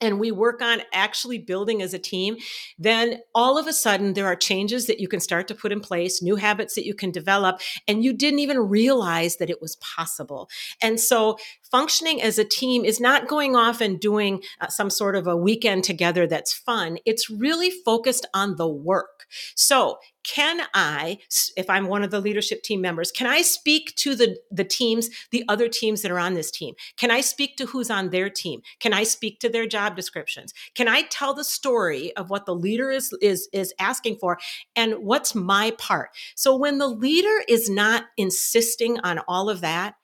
and 0.00 0.20
we 0.20 0.30
work 0.30 0.62
on 0.62 0.82
actually 0.92 1.38
building 1.38 1.82
as 1.82 1.94
a 1.94 1.98
team, 1.98 2.36
then 2.78 3.20
all 3.34 3.58
of 3.58 3.66
a 3.66 3.72
sudden 3.72 4.14
there 4.14 4.26
are 4.26 4.36
changes 4.36 4.86
that 4.86 5.00
you 5.00 5.08
can 5.08 5.20
start 5.20 5.48
to 5.48 5.54
put 5.54 5.72
in 5.72 5.80
place, 5.80 6.22
new 6.22 6.36
habits 6.36 6.74
that 6.74 6.86
you 6.86 6.94
can 6.94 7.10
develop, 7.10 7.60
and 7.86 8.04
you 8.04 8.12
didn't 8.12 8.40
even 8.40 8.58
realize 8.58 9.36
that 9.36 9.50
it 9.50 9.60
was 9.60 9.76
possible. 9.76 10.48
And 10.82 11.00
so 11.00 11.38
functioning 11.70 12.22
as 12.22 12.38
a 12.38 12.44
team 12.44 12.84
is 12.84 13.00
not 13.00 13.28
going 13.28 13.56
off 13.56 13.80
and 13.80 14.00
doing 14.00 14.42
uh, 14.60 14.68
some 14.68 14.90
sort 14.90 15.16
of 15.16 15.26
a 15.26 15.36
weekend 15.36 15.84
together 15.84 16.26
that's 16.26 16.52
fun. 16.52 16.98
It's 17.04 17.28
really 17.30 17.70
focused 17.70 18.26
on 18.34 18.56
the 18.56 18.68
work. 18.68 19.26
So 19.54 19.98
can 20.28 20.62
I, 20.74 21.18
if 21.56 21.70
I'm 21.70 21.86
one 21.86 22.02
of 22.02 22.10
the 22.10 22.20
leadership 22.20 22.62
team 22.62 22.80
members, 22.80 23.10
can 23.10 23.26
I 23.26 23.42
speak 23.42 23.94
to 23.96 24.14
the, 24.14 24.36
the 24.50 24.64
teams, 24.64 25.08
the 25.30 25.44
other 25.48 25.68
teams 25.68 26.02
that 26.02 26.10
are 26.10 26.18
on 26.18 26.34
this 26.34 26.50
team? 26.50 26.74
Can 26.96 27.10
I 27.10 27.22
speak 27.22 27.56
to 27.56 27.66
who's 27.66 27.90
on 27.90 28.10
their 28.10 28.28
team? 28.28 28.60
Can 28.78 28.92
I 28.92 29.04
speak 29.04 29.40
to 29.40 29.48
their 29.48 29.66
job 29.66 29.96
descriptions? 29.96 30.52
Can 30.74 30.86
I 30.86 31.02
tell 31.02 31.32
the 31.32 31.44
story 31.44 32.14
of 32.16 32.28
what 32.28 32.44
the 32.44 32.54
leader 32.54 32.90
is, 32.90 33.12
is, 33.22 33.48
is 33.52 33.72
asking 33.78 34.16
for 34.16 34.38
and 34.76 34.94
what's 34.98 35.34
my 35.34 35.72
part? 35.78 36.10
So 36.34 36.54
when 36.56 36.78
the 36.78 36.88
leader 36.88 37.42
is 37.48 37.70
not 37.70 38.04
insisting 38.16 39.00
on 39.00 39.20
all 39.28 39.48
of 39.48 39.62
that, 39.62 39.94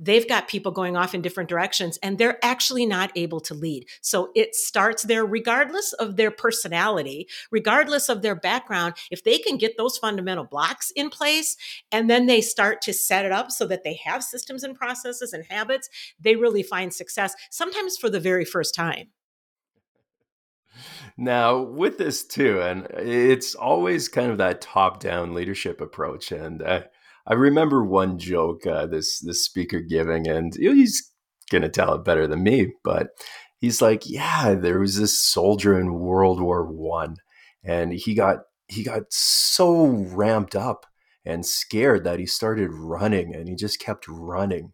they've 0.00 0.26
got 0.26 0.48
people 0.48 0.72
going 0.72 0.96
off 0.96 1.14
in 1.14 1.20
different 1.20 1.48
directions 1.48 1.98
and 2.02 2.16
they're 2.18 2.42
actually 2.42 2.86
not 2.86 3.12
able 3.14 3.38
to 3.40 3.54
lead. 3.54 3.86
So 4.00 4.30
it 4.34 4.54
starts 4.54 5.02
there, 5.04 5.24
regardless 5.24 5.92
of 5.92 6.16
their 6.16 6.30
personality, 6.30 7.28
regardless 7.50 8.08
of 8.08 8.22
their 8.22 8.34
background. 8.34 8.94
If 9.10 9.22
they 9.22 9.38
can 9.38 9.58
get 9.58 9.76
those 9.76 9.98
fundamental 9.98 10.44
blocks 10.44 10.90
in 10.96 11.10
place 11.10 11.56
and 11.92 12.08
then 12.08 12.26
they 12.26 12.40
start 12.40 12.80
to 12.82 12.92
set 12.94 13.26
it 13.26 13.32
up 13.32 13.50
so 13.50 13.66
that 13.66 13.84
they 13.84 14.00
have 14.04 14.24
systems 14.24 14.64
and 14.64 14.74
processes 14.74 15.32
and 15.32 15.44
habits, 15.44 15.88
they 16.18 16.34
really 16.34 16.62
find 16.62 16.92
success, 16.92 17.34
sometimes 17.50 17.98
for 17.98 18.08
the 18.08 18.20
very 18.20 18.44
first 18.44 18.74
time. 18.74 19.08
Now, 21.16 21.60
with 21.60 21.98
this 21.98 22.24
too, 22.24 22.62
and 22.62 22.86
it's 22.94 23.54
always 23.54 24.08
kind 24.08 24.30
of 24.30 24.38
that 24.38 24.62
top 24.62 25.00
down 25.00 25.34
leadership 25.34 25.80
approach. 25.82 26.32
And 26.32 26.62
uh, 26.62 26.84
I 27.30 27.34
remember 27.34 27.84
one 27.84 28.18
joke 28.18 28.66
uh, 28.66 28.86
this 28.86 29.20
this 29.20 29.44
speaker 29.44 29.80
giving, 29.80 30.26
and 30.26 30.52
he's 30.56 31.12
gonna 31.50 31.68
tell 31.68 31.94
it 31.94 32.04
better 32.04 32.26
than 32.26 32.42
me, 32.42 32.72
but 32.82 33.10
he's 33.60 33.80
like, 33.80 34.02
"Yeah, 34.04 34.54
there 34.54 34.80
was 34.80 34.98
this 34.98 35.20
soldier 35.20 35.78
in 35.78 36.00
World 36.00 36.40
War 36.40 36.66
One, 36.66 37.16
and 37.64 37.92
he 37.92 38.14
got 38.14 38.38
he 38.66 38.82
got 38.82 39.04
so 39.10 39.86
ramped 39.86 40.56
up 40.56 40.86
and 41.24 41.46
scared 41.46 42.02
that 42.04 42.18
he 42.18 42.26
started 42.26 42.72
running, 42.72 43.32
and 43.34 43.48
he 43.48 43.54
just 43.54 43.78
kept 43.78 44.08
running, 44.08 44.72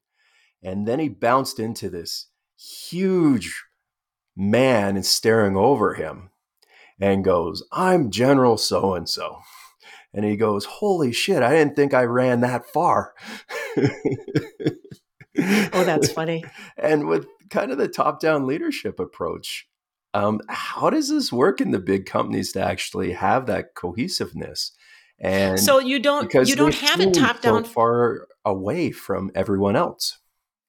and 0.63 0.89
then 0.89 0.99
he 0.99 1.09
bounced 1.11 1.59
into 1.61 1.91
this 1.91 2.29
huge 2.59 3.65
man 4.37 4.97
and 4.97 5.05
staring 5.05 5.57
over 5.59 5.95
him, 5.95 6.31
and 7.01 7.25
goes, 7.25 7.63
"I'm 7.73 8.11
General 8.11 8.57
so 8.57 8.95
and 8.95 9.09
so." 9.09 9.41
And 10.17 10.25
he 10.25 10.37
goes, 10.37 10.65
Holy 10.65 11.13
shit, 11.13 11.43
I 11.43 11.51
didn't 11.51 11.77
think 11.77 11.93
I 11.95 12.05
ran 12.05 12.41
that 12.41 12.67
far. 12.67 13.13
oh, 13.77 13.85
that's 15.37 16.11
funny. 16.13 16.45
and 16.79 17.07
with 17.07 17.27
kind 17.51 17.71
of 17.71 17.79
the 17.79 17.87
top 17.87 18.19
down 18.19 18.47
leadership 18.47 18.99
approach, 18.99 19.69
um, 20.15 20.41
how 20.49 20.89
does 20.89 21.11
this 21.11 21.31
work 21.31 21.61
in 21.61 21.71
the 21.71 21.79
big 21.79 22.07
companies 22.07 22.53
to 22.53 22.63
actually 22.63 23.13
have 23.13 23.45
that 23.47 23.75
cohesiveness? 23.75 24.73
And 25.19 25.61
so 25.61 25.79
you 25.79 25.99
don't 25.99 26.33
you 26.33 26.57
don't 26.57 26.75
have 26.75 27.01
it 27.01 27.13
top 27.13 27.43
down 27.43 27.65
far 27.65 28.27
away 28.45 28.91
from 28.91 29.31
everyone 29.35 29.77
else. 29.77 30.19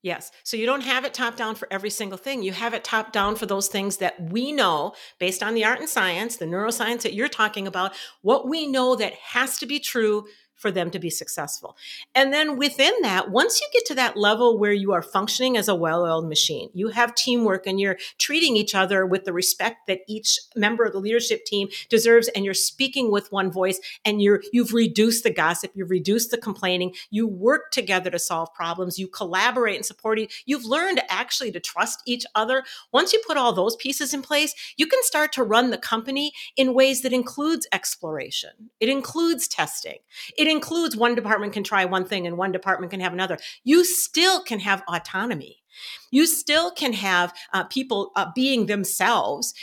Yes. 0.08 0.32
So 0.44 0.56
you 0.56 0.66
don't 0.66 0.86
have 0.86 1.04
it 1.04 1.14
top 1.14 1.36
down 1.36 1.56
for 1.56 1.68
every 1.70 1.90
single 1.90 2.18
thing. 2.18 2.42
You 2.42 2.54
have 2.54 2.74
it 2.74 2.86
top 2.86 3.12
down 3.12 3.36
for 3.36 3.46
those 3.46 3.68
things 3.68 3.98
that 3.98 4.16
we 4.32 4.54
know 4.54 4.94
based 5.20 5.44
on 5.44 5.54
the 5.54 5.66
art 5.66 5.82
and 5.82 5.90
science, 5.90 6.38
the 6.38 6.46
neuroscience 6.46 7.02
that 7.02 7.14
you're 7.14 7.28
talking 7.28 7.68
about, 7.68 7.92
what 8.22 8.48
we 8.48 8.68
know 8.68 8.96
that 8.96 9.16
has 9.16 9.58
to 9.58 9.66
be 9.66 9.82
true 9.82 10.26
for 10.58 10.72
them 10.72 10.90
to 10.92 11.00
be 11.00 11.10
successful. 11.10 11.78
And 12.14 12.34
then 12.34 12.58
within 12.58 12.94
that, 13.04 13.30
once 13.30 13.62
you 13.62 13.68
get 13.72 13.86
to 13.86 13.96
that 13.96 14.18
level 14.18 14.58
where 14.58 14.74
you 14.74 14.92
are 14.92 15.02
functioning 15.02 15.56
as 15.56 15.68
a 15.68 15.76
well 15.76 16.04
oiled 16.04 16.28
machine, 16.28 16.70
you 16.74 16.90
have 16.90 17.16
teamwork 17.16 17.68
and 17.68 17.80
you're 17.80 17.98
treating 18.18 18.58
each 18.58 18.76
other 18.76 19.06
with 19.06 19.24
the 19.24 19.34
respect 19.34 19.88
that 19.88 20.00
each 20.08 20.40
member 20.56 20.84
of 20.84 20.94
the 20.94 21.00
leadership 21.00 21.46
team 21.46 21.70
deserves, 21.90 22.28
and 22.30 22.44
you're 22.44 22.54
speaking 22.54 23.12
with 23.12 23.32
one 23.32 23.52
voice, 23.52 23.80
and 24.04 24.22
you're, 24.22 24.42
you've 24.52 24.74
reduced 24.74 25.24
the 25.24 25.30
gossip, 25.30 25.72
you've 25.76 25.92
reduced 25.92 26.32
the 26.32 26.38
complaining, 26.38 26.94
you 27.12 27.28
work 27.28 27.72
together 27.72 28.10
to 28.10 28.20
solve 28.20 28.54
problems, 28.54 28.98
you 28.98 29.08
collaborate 29.08 29.76
and 29.76 29.86
support 29.86 30.18
each, 30.20 30.44
you've 30.46 30.66
learned 30.66 31.02
actually 31.10 31.52
to 31.52 31.60
trust 31.60 32.02
each 32.06 32.26
other. 32.34 32.64
Once 32.92 33.14
you 33.14 33.22
put 33.28 33.38
all 33.38 33.54
those 33.54 33.76
pieces 33.76 34.14
in 34.14 34.22
place, 34.22 34.54
you 34.76 34.88
can 34.88 35.02
start 35.04 35.32
to 35.34 35.44
run 35.44 35.70
the 35.70 35.78
company 35.78 36.32
in 36.56 36.74
ways 36.74 37.02
that 37.04 37.14
includes 37.14 37.68
exploration. 37.72 38.50
It 38.80 38.90
includes 38.90 39.48
testing. 39.48 40.00
It 40.38 40.47
it 40.48 40.51
includes 40.51 40.96
one 40.96 41.16
department 41.16 41.54
can 41.54 41.63
try 41.63 41.86
one 41.86 42.06
thing 42.06 42.25
and 42.25 42.38
one 42.38 42.51
department 42.51 42.92
can 42.92 43.00
have 43.00 43.13
another. 43.13 43.38
You 43.63 43.84
still 43.84 44.42
can 44.44 44.60
have 44.60 44.84
autonomy. 44.88 45.58
You 46.12 46.25
still 46.25 46.72
can 46.72 46.94
have 46.94 47.34
uh, 47.54 47.66
people 47.66 48.12
uh, 48.16 48.27
being 48.34 48.66
themselves, 48.66 49.54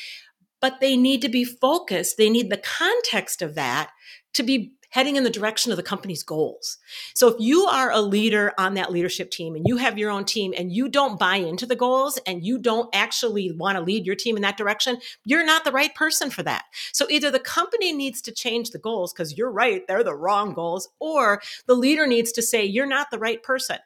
but 0.61 0.81
they 0.81 0.97
need 0.97 1.23
to 1.23 1.29
be 1.29 1.45
focused. 1.45 2.17
They 2.17 2.31
need 2.31 2.51
the 2.51 2.63
context 2.63 3.43
of 3.43 3.55
that 3.55 3.91
to 4.35 4.43
be 4.43 4.74
heading 4.95 5.17
in 5.17 5.25
the 5.25 5.31
direction 5.31 5.73
of 5.73 5.77
the 5.77 5.83
company's 5.83 6.23
goals. 6.23 6.79
So 7.15 7.27
if 7.27 7.35
you 7.41 7.65
are 7.65 7.91
a 7.91 8.01
leader 8.01 8.53
on 8.59 8.75
that 8.75 8.93
leadership 8.93 9.29
team 9.33 9.57
and 9.57 9.67
you 9.67 9.77
have 9.77 9.99
your 9.99 10.09
own 10.09 10.25
team 10.25 10.55
and 10.57 10.71
you 10.71 10.89
don't 10.89 11.19
buy 11.19 11.35
into 11.35 11.67
the 11.67 11.75
goals 11.75 12.17
and 12.29 12.47
you 12.47 12.61
don't 12.61 12.89
actually 12.95 13.51
want 13.51 13.77
to 13.77 13.83
lead 13.83 14.07
your 14.07 14.15
team 14.15 14.37
in 14.37 14.43
that 14.43 14.57
direction, 14.57 14.99
you're 15.25 15.45
not 15.45 15.65
the 15.65 15.73
right 15.73 15.93
person 15.97 16.31
for 16.31 16.45
that. 16.45 16.67
So 16.93 17.09
either 17.11 17.33
the 17.33 17.41
company 17.41 17.93
needs 17.93 18.23
to 18.23 18.31
change 18.31 18.71
the 18.71 18.79
goals 18.79 19.13
because 19.13 19.37
you're 19.37 19.51
right, 19.51 19.85
they're 19.89 20.05
the 20.05 20.15
wrong 20.15 20.55
goals, 20.55 20.89
or 21.01 21.43
the 21.67 21.75
leader 21.75 22.07
needs 22.07 22.31
to 22.31 22.41
say, 22.41 22.65
you're 22.65 22.87
not 22.87 23.11
the 23.11 23.19
right 23.19 23.43
person. 23.43 23.79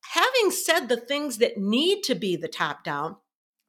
Having 0.00 0.50
said 0.50 0.88
the 0.88 0.96
things 0.96 1.38
that 1.38 1.56
need 1.56 2.02
to 2.02 2.16
be 2.16 2.34
the 2.34 2.48
top 2.48 2.82
down, 2.82 3.14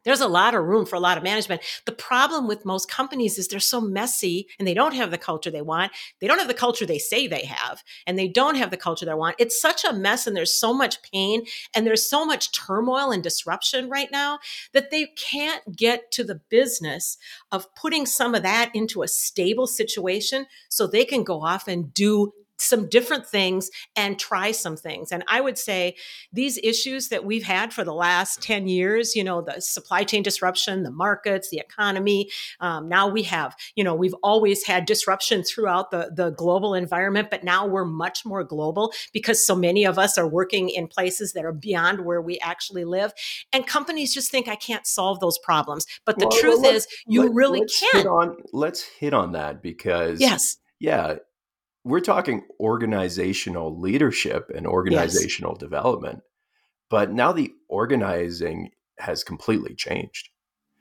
there's 0.10 0.22
a 0.22 0.28
lot 0.28 0.56
of 0.56 0.66
room 0.66 0.88
for 0.88 0.96
a 0.96 1.00
lot 1.00 1.18
of 1.18 1.24
management. 1.24 1.62
The 1.86 1.92
problem 1.92 2.48
with 2.48 2.66
most 2.66 2.90
companies 2.90 3.38
is 3.38 3.48
they're 3.48 3.60
so 3.60 3.80
messy 3.80 4.48
and 4.58 4.68
they 4.68 4.74
don't 4.74 4.96
have 4.96 5.12
the 5.12 5.20
culture 5.20 5.52
they 5.52 5.62
want. 5.62 5.92
They 6.20 6.26
don't 6.26 6.40
have 6.40 6.48
the 6.48 6.54
culture 6.56 6.86
they 6.86 6.98
say 6.98 7.28
they 7.28 7.46
have, 7.46 7.84
and 8.08 8.18
they 8.18 8.28
don't 8.28 8.56
have 8.56 8.72
the 8.72 8.78
culture 8.78 9.06
they 9.06 9.14
want. 9.14 9.36
It's 9.38 9.62
such 9.62 9.86
a 9.86 9.94
mess, 9.94 10.26
and 10.26 10.36
there's 10.36 10.54
so 10.54 10.74
much 10.74 11.02
pain, 11.04 11.46
and 11.76 11.86
there's 11.86 12.10
so 12.10 12.26
much 12.26 12.52
turmoil 12.52 13.12
and 13.12 13.22
disruption 13.22 13.88
right 13.88 14.10
now 14.12 14.40
that 14.74 14.90
they 14.90 15.08
can't 15.16 15.76
get 15.76 16.12
to 16.12 16.24
the 16.24 16.42
business 16.50 17.18
of 17.52 17.74
putting 17.76 18.08
some 18.08 18.34
of 18.34 18.42
that 18.42 18.72
into 18.74 19.04
a 19.04 19.08
stable 19.08 19.68
situation 19.68 20.48
so 20.70 20.88
they 20.88 21.06
can 21.06 21.24
go 21.24 21.42
off 21.44 21.68
and 21.68 21.94
do 21.94 22.34
some 22.62 22.88
different 22.88 23.26
things 23.26 23.70
and 23.96 24.20
try 24.20 24.52
some 24.52 24.76
things. 24.76 25.12
And 25.12 25.24
I 25.28 25.42
would 25.42 25.58
say 25.58 25.96
these 26.32 26.58
issues 26.64 27.10
that 27.10 27.26
we've 27.26 27.44
had 27.44 27.74
for 27.74 27.84
the 27.84 27.94
last 27.94 28.42
10 28.42 28.68
years, 28.68 29.16
you 29.16 29.24
know, 29.24 29.42
the 29.42 29.62
supply 29.62 30.04
chain 30.04 30.24
disruption, 30.24 30.84
the 30.84 30.92
markets, 30.92 31.50
the 31.50 31.60
economy, 31.60 32.30
um, 32.60 32.88
now 32.90 33.08
we 33.08 33.24
have, 33.24 33.56
you 33.76 33.84
know, 33.84 33.96
we've 33.96 34.16
always 34.24 34.66
had 34.66 34.86
disruption 34.86 35.44
throughout 35.44 35.92
the, 35.92 36.12
the 36.14 36.32
global 36.32 36.74
environment, 36.74 37.30
but 37.30 37.44
now 37.44 37.66
we're 37.66 37.86
much 37.86 38.26
more 38.26 38.44
global 38.44 38.94
because 39.14 39.46
so 39.46 39.56
many 39.56 39.86
of 39.86 39.98
us 39.98 40.18
are 40.18 40.28
working 40.28 40.70
in 40.70 40.88
places 40.88 41.34
that 41.34 41.46
are 41.46 41.54
beyond 41.54 42.06
where 42.06 42.22
we 42.22 42.40
actually 42.40 42.86
live. 42.86 43.14
And 43.54 43.66
companies 43.66 44.14
just 44.14 44.32
think 44.32 44.48
I 44.48 44.56
can't 44.56 44.86
solve 44.86 45.20
those 45.20 45.38
problems. 45.40 45.86
But 46.06 46.20
the 46.20 46.28
well, 46.28 46.40
truth 46.40 46.62
well, 46.64 46.76
is, 46.76 46.88
you 47.08 47.24
let, 47.24 47.34
really 47.34 47.66
can. 47.68 48.08
On, 48.08 48.38
let's 48.54 48.82
hit 48.84 49.14
on 49.14 49.34
that 49.34 49.62
because. 49.62 50.20
Yes. 50.20 50.58
Yeah, 50.80 51.16
we're 51.90 52.00
talking 52.00 52.44
organizational 52.60 53.80
leadership 53.80 54.52
and 54.56 54.68
organizational 54.68 55.54
yes. 55.54 55.60
development. 55.60 56.22
But 56.90 57.12
now 57.12 57.32
the 57.32 57.52
organizing 57.68 58.72
has 59.00 59.24
completely 59.24 59.76
changed. 59.76 60.30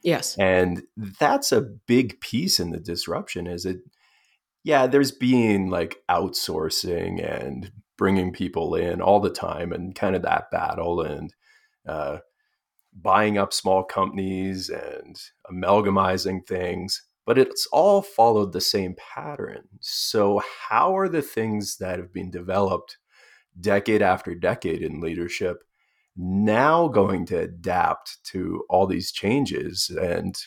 Yes. 0.03 0.37
And 0.39 0.83
that's 0.97 1.53
a 1.53 1.61
big 1.61 2.21
piece 2.21 2.61
in 2.61 2.71
the 2.71 2.81
disruption 2.81 3.47
is 3.47 3.67
it 3.67 3.81
yeah, 4.65 4.87
there's 4.87 5.13
been 5.13 5.71
like 5.71 6.03
outsourcing 6.11 7.25
and 7.25 7.71
bringing 7.97 8.33
people 8.33 8.75
in 8.75 9.01
all 9.01 9.21
the 9.21 9.31
time 9.31 9.73
and 9.73 9.95
kind 9.95 10.15
of 10.15 10.23
that 10.23 10.51
battle 10.51 11.01
and 11.01 11.33
uh, 11.87 12.19
buying 12.95 13.39
up 13.39 13.53
small 13.53 13.83
companies 13.83 14.69
and 14.69 15.19
amalgamizing 15.51 16.47
things, 16.47 17.03
but 17.29 17.37
it's 17.37 17.67
all 17.73 18.01
followed 18.01 18.55
the 18.55 18.61
same 18.61 18.97
pattern. 18.97 19.69
So, 19.81 20.41
how 20.71 20.97
are 20.97 21.11
the 21.11 21.21
things 21.21 21.77
that 21.77 21.99
have 21.99 22.11
been 22.11 22.31
developed 22.31 22.97
decade 23.61 24.01
after 24.01 24.35
decade 24.35 24.81
in 24.81 25.03
leadership 25.03 25.63
now 26.17 26.89
going 26.89 27.27
to 27.27 27.41
adapt 27.41 28.25
to 28.33 28.65
all 28.71 28.87
these 28.87 29.13
changes 29.13 29.91
and 30.01 30.39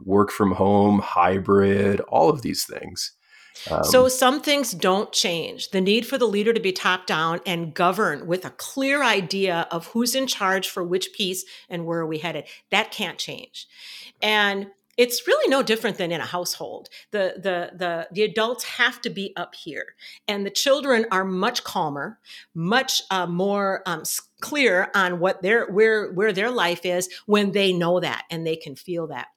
work 0.00 0.30
from 0.30 0.52
home, 0.52 1.00
hybrid, 1.00 2.00
all 2.08 2.30
of 2.30 2.40
these 2.40 2.64
things? 2.64 3.12
Um, 3.70 3.84
so 3.84 4.08
some 4.08 4.40
things 4.40 4.72
don't 4.72 5.12
change. 5.12 5.72
The 5.72 5.80
need 5.82 6.06
for 6.06 6.16
the 6.16 6.26
leader 6.26 6.54
to 6.54 6.60
be 6.60 6.72
top 6.72 7.06
down 7.06 7.40
and 7.44 7.74
govern 7.74 8.26
with 8.26 8.46
a 8.46 8.50
clear 8.50 9.02
idea 9.02 9.68
of 9.70 9.88
who's 9.88 10.14
in 10.14 10.26
charge 10.26 10.70
for 10.70 10.82
which 10.82 11.12
piece 11.12 11.44
and 11.68 11.84
where 11.84 11.98
are 11.98 12.06
we 12.06 12.16
headed. 12.16 12.44
That 12.70 12.92
can't 12.92 13.18
change. 13.18 13.66
And 14.22 14.68
it's 15.00 15.26
really 15.26 15.48
no 15.48 15.62
different 15.62 15.96
than 15.96 16.12
in 16.12 16.20
a 16.20 16.26
household. 16.26 16.90
The, 17.10 17.32
the, 17.36 17.70
the, 17.74 18.08
the 18.12 18.22
adults 18.22 18.64
have 18.64 19.00
to 19.00 19.08
be 19.08 19.32
up 19.34 19.54
here, 19.54 19.94
and 20.28 20.44
the 20.44 20.50
children 20.50 21.06
are 21.10 21.24
much 21.24 21.64
calmer, 21.64 22.18
much 22.54 23.00
uh, 23.10 23.26
more 23.26 23.82
um, 23.86 24.02
clear 24.40 24.90
on 24.94 25.18
what 25.18 25.40
their 25.40 25.64
where 25.70 26.12
where 26.12 26.34
their 26.34 26.50
life 26.50 26.84
is 26.84 27.08
when 27.24 27.52
they 27.52 27.72
know 27.72 27.98
that 28.00 28.24
and 28.30 28.46
they 28.46 28.56
can 28.56 28.76
feel 28.76 29.06
that. 29.06 29.28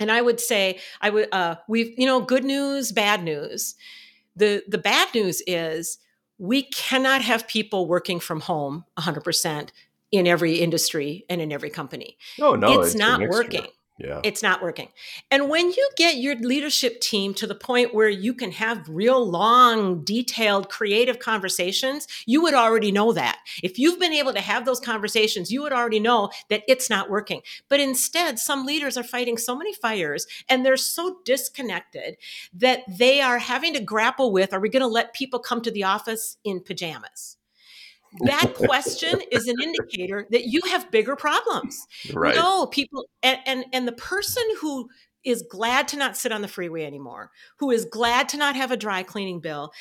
And 0.00 0.10
I 0.10 0.22
would 0.22 0.40
say, 0.40 0.80
I 1.02 1.10
would, 1.10 1.28
uh, 1.30 1.56
we've, 1.68 1.92
you 1.98 2.06
know, 2.06 2.22
good 2.22 2.44
news, 2.44 2.90
bad 2.90 3.22
news. 3.22 3.74
The 4.34 4.64
the 4.66 4.78
bad 4.78 5.14
news 5.14 5.42
is 5.46 5.98
we 6.38 6.62
cannot 6.62 7.20
have 7.20 7.46
people 7.46 7.86
working 7.86 8.18
from 8.18 8.40
home 8.40 8.86
100% 8.98 9.68
in 10.10 10.26
every 10.26 10.54
industry 10.54 11.26
and 11.28 11.42
in 11.42 11.52
every 11.52 11.70
company. 11.70 12.16
Oh 12.40 12.54
no, 12.54 12.80
it's, 12.80 12.92
it's 12.92 12.96
not 12.96 13.20
working. 13.28 13.66
Yeah. 13.98 14.20
It's 14.24 14.42
not 14.42 14.62
working. 14.62 14.88
And 15.30 15.48
when 15.50 15.70
you 15.70 15.90
get 15.96 16.16
your 16.16 16.34
leadership 16.36 17.00
team 17.00 17.34
to 17.34 17.46
the 17.46 17.54
point 17.54 17.94
where 17.94 18.08
you 18.08 18.32
can 18.32 18.50
have 18.52 18.88
real 18.88 19.24
long, 19.24 20.02
detailed, 20.02 20.70
creative 20.70 21.18
conversations, 21.18 22.08
you 22.26 22.42
would 22.42 22.54
already 22.54 22.90
know 22.90 23.12
that. 23.12 23.38
If 23.62 23.78
you've 23.78 24.00
been 24.00 24.12
able 24.14 24.32
to 24.32 24.40
have 24.40 24.64
those 24.64 24.80
conversations, 24.80 25.52
you 25.52 25.62
would 25.62 25.72
already 25.72 26.00
know 26.00 26.30
that 26.48 26.62
it's 26.66 26.88
not 26.88 27.10
working. 27.10 27.42
But 27.68 27.80
instead, 27.80 28.38
some 28.38 28.64
leaders 28.64 28.96
are 28.96 29.04
fighting 29.04 29.36
so 29.36 29.56
many 29.56 29.74
fires 29.74 30.26
and 30.48 30.64
they're 30.64 30.76
so 30.76 31.18
disconnected 31.24 32.16
that 32.54 32.80
they 32.88 33.20
are 33.20 33.38
having 33.38 33.74
to 33.74 33.80
grapple 33.80 34.32
with 34.32 34.52
are 34.52 34.60
we 34.60 34.68
going 34.68 34.80
to 34.80 34.86
let 34.86 35.14
people 35.14 35.38
come 35.38 35.60
to 35.62 35.70
the 35.70 35.84
office 35.84 36.38
in 36.44 36.60
pajamas? 36.60 37.36
That 38.20 38.54
question 38.54 39.20
is 39.30 39.48
an 39.48 39.56
indicator 39.62 40.26
that 40.30 40.46
you 40.46 40.60
have 40.68 40.90
bigger 40.90 41.16
problems. 41.16 41.86
Right. 42.12 42.34
No, 42.34 42.66
people 42.66 43.06
and, 43.22 43.38
and 43.46 43.64
and 43.72 43.88
the 43.88 43.92
person 43.92 44.42
who 44.60 44.88
is 45.24 45.44
glad 45.48 45.86
to 45.88 45.96
not 45.96 46.16
sit 46.16 46.32
on 46.32 46.42
the 46.42 46.48
freeway 46.48 46.84
anymore, 46.84 47.30
who 47.58 47.70
is 47.70 47.84
glad 47.84 48.28
to 48.30 48.36
not 48.36 48.56
have 48.56 48.70
a 48.70 48.76
dry 48.76 49.02
cleaning 49.02 49.40
bill, 49.40 49.72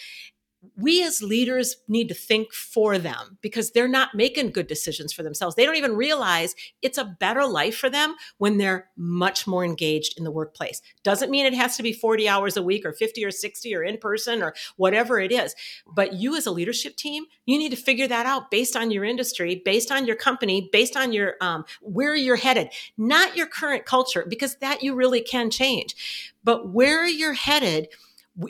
we 0.78 1.04
as 1.04 1.24
leaders 1.24 1.78
need 1.88 2.08
to 2.08 2.14
think 2.14 2.54
for 2.54 3.00
them 3.00 3.38
because 3.42 3.72
they're 3.72 3.88
not 3.88 4.14
making 4.14 4.52
good 4.52 4.68
decisions 4.68 5.12
for 5.12 5.24
themselves. 5.24 5.56
They 5.56 5.66
don't 5.66 5.76
even 5.76 5.96
realize 5.96 6.56
it's 6.82 7.00
a 7.00 7.16
better 7.20 7.46
life 7.46 7.76
for 7.76 7.90
them 7.90 8.16
when 8.38 8.58
they're 8.58 8.90
much 8.96 9.48
more 9.48 9.66
engaged 9.66 10.18
in 10.18 10.24
the 10.24 10.32
workplace. 10.32 10.82
Doesn't 11.04 11.32
mean 11.32 11.48
it 11.48 11.56
has 11.56 11.78
to 11.78 11.84
be 11.84 11.94
40 11.94 12.30
hours 12.30 12.58
a 12.58 12.62
week 12.62 12.86
or 12.86 12.94
50 12.94 13.26
or 13.26 13.32
60 13.32 13.76
or 13.76 13.84
in 13.84 13.98
person 13.98 14.44
or 14.44 14.54
whatever 14.76 15.20
it 15.20 15.32
is. 15.32 15.56
But 15.88 16.14
you 16.14 16.36
as 16.36 16.46
a 16.46 16.52
leadership 16.52 16.96
team, 16.96 17.26
you 17.46 17.58
need 17.58 17.70
to 17.70 17.76
figure 17.76 18.08
that 18.08 18.28
out 18.28 18.52
based 18.52 18.76
on 18.76 18.92
your 18.92 19.04
industry, 19.04 19.62
based 19.66 19.92
on 19.92 20.06
your 20.06 20.16
company, 20.16 20.70
based 20.72 20.96
on 20.96 21.12
your 21.12 21.36
um, 21.42 21.66
where 21.82 22.16
you're 22.16 22.36
headed, 22.36 22.70
not 22.98 23.36
your 23.36 23.48
current 23.48 23.86
culture, 23.86 24.26
because 24.30 24.58
that 24.58 24.84
you 24.84 24.94
really 24.94 25.22
can 25.22 25.50
change. 25.50 25.96
But 26.44 26.70
where 26.70 27.08
you're 27.08 27.34
headed 27.34 27.88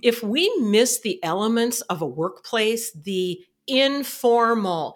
if 0.01 0.23
we 0.23 0.53
miss 0.59 1.00
the 1.01 1.23
elements 1.23 1.81
of 1.81 2.01
a 2.01 2.07
workplace, 2.07 2.91
the 2.93 3.39
informal, 3.67 4.95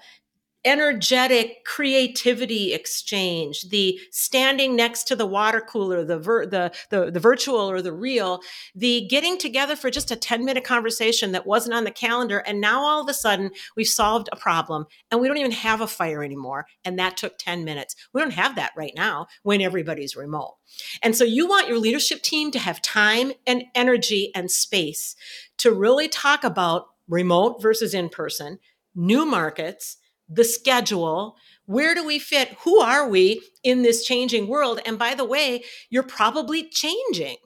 energetic 0.66 1.64
creativity 1.64 2.74
exchange, 2.74 3.70
the 3.70 4.00
standing 4.12 4.76
next 4.76 5.04
to 5.04 5.16
the 5.16 5.26
water 5.26 5.62
cooler, 5.62 6.04
the, 6.04 6.18
the, 6.18 6.72
the, 6.90 7.12
the, 7.12 7.20
virtual 7.20 7.70
or 7.70 7.82
the 7.82 7.94
real, 7.94 8.42
the 8.74 9.08
getting 9.08 9.38
together 9.38 9.76
for 9.76 9.92
just 9.92 10.12
a 10.12 10.16
10 10.16 10.44
minute 10.44 10.64
conversation 10.64 11.32
that 11.32 11.46
wasn't 11.46 11.74
on 11.74 11.84
the 11.84 11.92
calendar. 11.92 12.40
And 12.40 12.60
now 12.60 12.82
all 12.82 13.02
of 13.02 13.10
a 13.10 13.14
sudden 13.14 13.52
we've 13.78 13.88
solved 13.88 14.28
a 14.32 14.36
problem 14.36 14.86
and 15.12 15.22
we 15.22 15.28
don't 15.28 15.38
even 15.38 15.52
have 15.52 15.82
a 15.82 15.88
fire 15.88 16.24
anymore. 16.24 16.66
And 16.84 16.98
that 16.98 17.16
took 17.16 17.38
10 17.38 17.64
minutes. 17.64 17.96
We 18.12 18.22
don't 18.22 18.32
have 18.32 18.56
that 18.56 18.74
right 18.76 18.94
now 18.96 19.28
when 19.44 19.62
everybody's 19.62 20.16
remote. 20.16 20.56
And 21.04 21.16
so 21.16 21.24
you 21.24 21.48
want 21.48 21.68
your 21.68 21.80
leadership 21.80 22.22
team 22.22 22.52
to 22.52 22.60
have 22.60 22.82
time 22.82 23.32
and 23.46 23.66
energy 23.76 24.32
and 24.34 24.50
space 24.50 25.16
to 25.58 25.72
really 25.72 26.08
talk 26.08 26.44
about 26.44 26.88
remote 27.08 27.62
versus 27.62 27.94
in 27.94 28.10
person, 28.10 28.60
new 28.96 29.26
markets, 29.26 29.98
the 30.30 30.44
schedule. 30.44 31.36
Where 31.66 31.96
do 31.96 32.06
we 32.06 32.20
fit? 32.20 32.56
Who 32.64 32.80
are 32.80 33.08
we 33.08 33.42
in 33.64 33.82
this 33.82 34.06
changing 34.06 34.48
world? 34.48 34.80
And 34.86 35.00
by 35.00 35.16
the 35.16 35.26
way, 35.26 35.64
you're 35.90 36.04
probably 36.04 36.70
changing. 36.70 37.38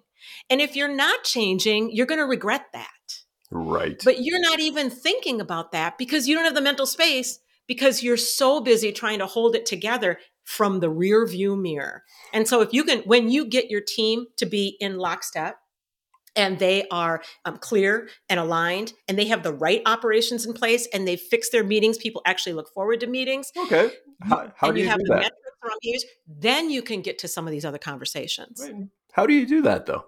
And 0.49 0.61
if 0.61 0.75
you're 0.75 0.93
not 0.93 1.23
changing, 1.23 1.91
you're 1.91 2.05
going 2.05 2.19
to 2.19 2.25
regret 2.25 2.65
that. 2.73 2.89
Right. 3.51 4.01
But 4.03 4.21
you're 4.21 4.41
not 4.41 4.59
even 4.59 4.89
thinking 4.89 5.41
about 5.41 5.71
that 5.71 5.97
because 5.97 6.27
you 6.27 6.35
don't 6.35 6.45
have 6.45 6.55
the 6.55 6.61
mental 6.61 6.85
space 6.85 7.39
because 7.67 8.03
you're 8.03 8.17
so 8.17 8.61
busy 8.61 8.91
trying 8.91 9.19
to 9.19 9.25
hold 9.25 9.55
it 9.55 9.65
together 9.65 10.19
from 10.43 10.79
the 10.79 10.89
rear 10.89 11.25
view 11.27 11.55
mirror. 11.55 12.03
And 12.33 12.47
so 12.47 12.61
if 12.61 12.73
you 12.73 12.83
can 12.83 12.99
when 13.01 13.29
you 13.29 13.45
get 13.45 13.69
your 13.69 13.81
team 13.81 14.25
to 14.37 14.45
be 14.45 14.77
in 14.79 14.97
lockstep 14.97 15.59
and 16.35 16.59
they 16.59 16.87
are 16.89 17.21
um, 17.45 17.57
clear 17.57 18.09
and 18.29 18.39
aligned 18.39 18.93
and 19.07 19.17
they 19.17 19.25
have 19.25 19.43
the 19.43 19.53
right 19.53 19.81
operations 19.85 20.45
in 20.45 20.53
place 20.53 20.87
and 20.93 21.07
they 21.07 21.15
fix 21.15 21.49
their 21.49 21.63
meetings. 21.63 21.97
People 21.97 22.21
actually 22.25 22.53
look 22.53 22.73
forward 22.73 22.99
to 23.01 23.07
meetings. 23.07 23.51
Okay. 23.57 23.91
How, 24.21 24.51
how 24.55 24.71
do 24.71 24.79
you, 24.79 24.85
you 24.85 24.89
have 24.89 24.99
do 24.99 25.05
the 25.05 25.13
that? 25.13 25.31
behaviors 25.81 26.05
then 26.27 26.69
you 26.69 26.81
can 26.81 27.01
get 27.01 27.19
to 27.19 27.27
some 27.27 27.47
of 27.47 27.51
these 27.51 27.65
other 27.65 27.77
conversations. 27.77 28.61
Wait, 28.63 28.87
how 29.11 29.25
do 29.25 29.33
you 29.33 29.45
do 29.45 29.61
that 29.63 29.85
though? 29.85 30.05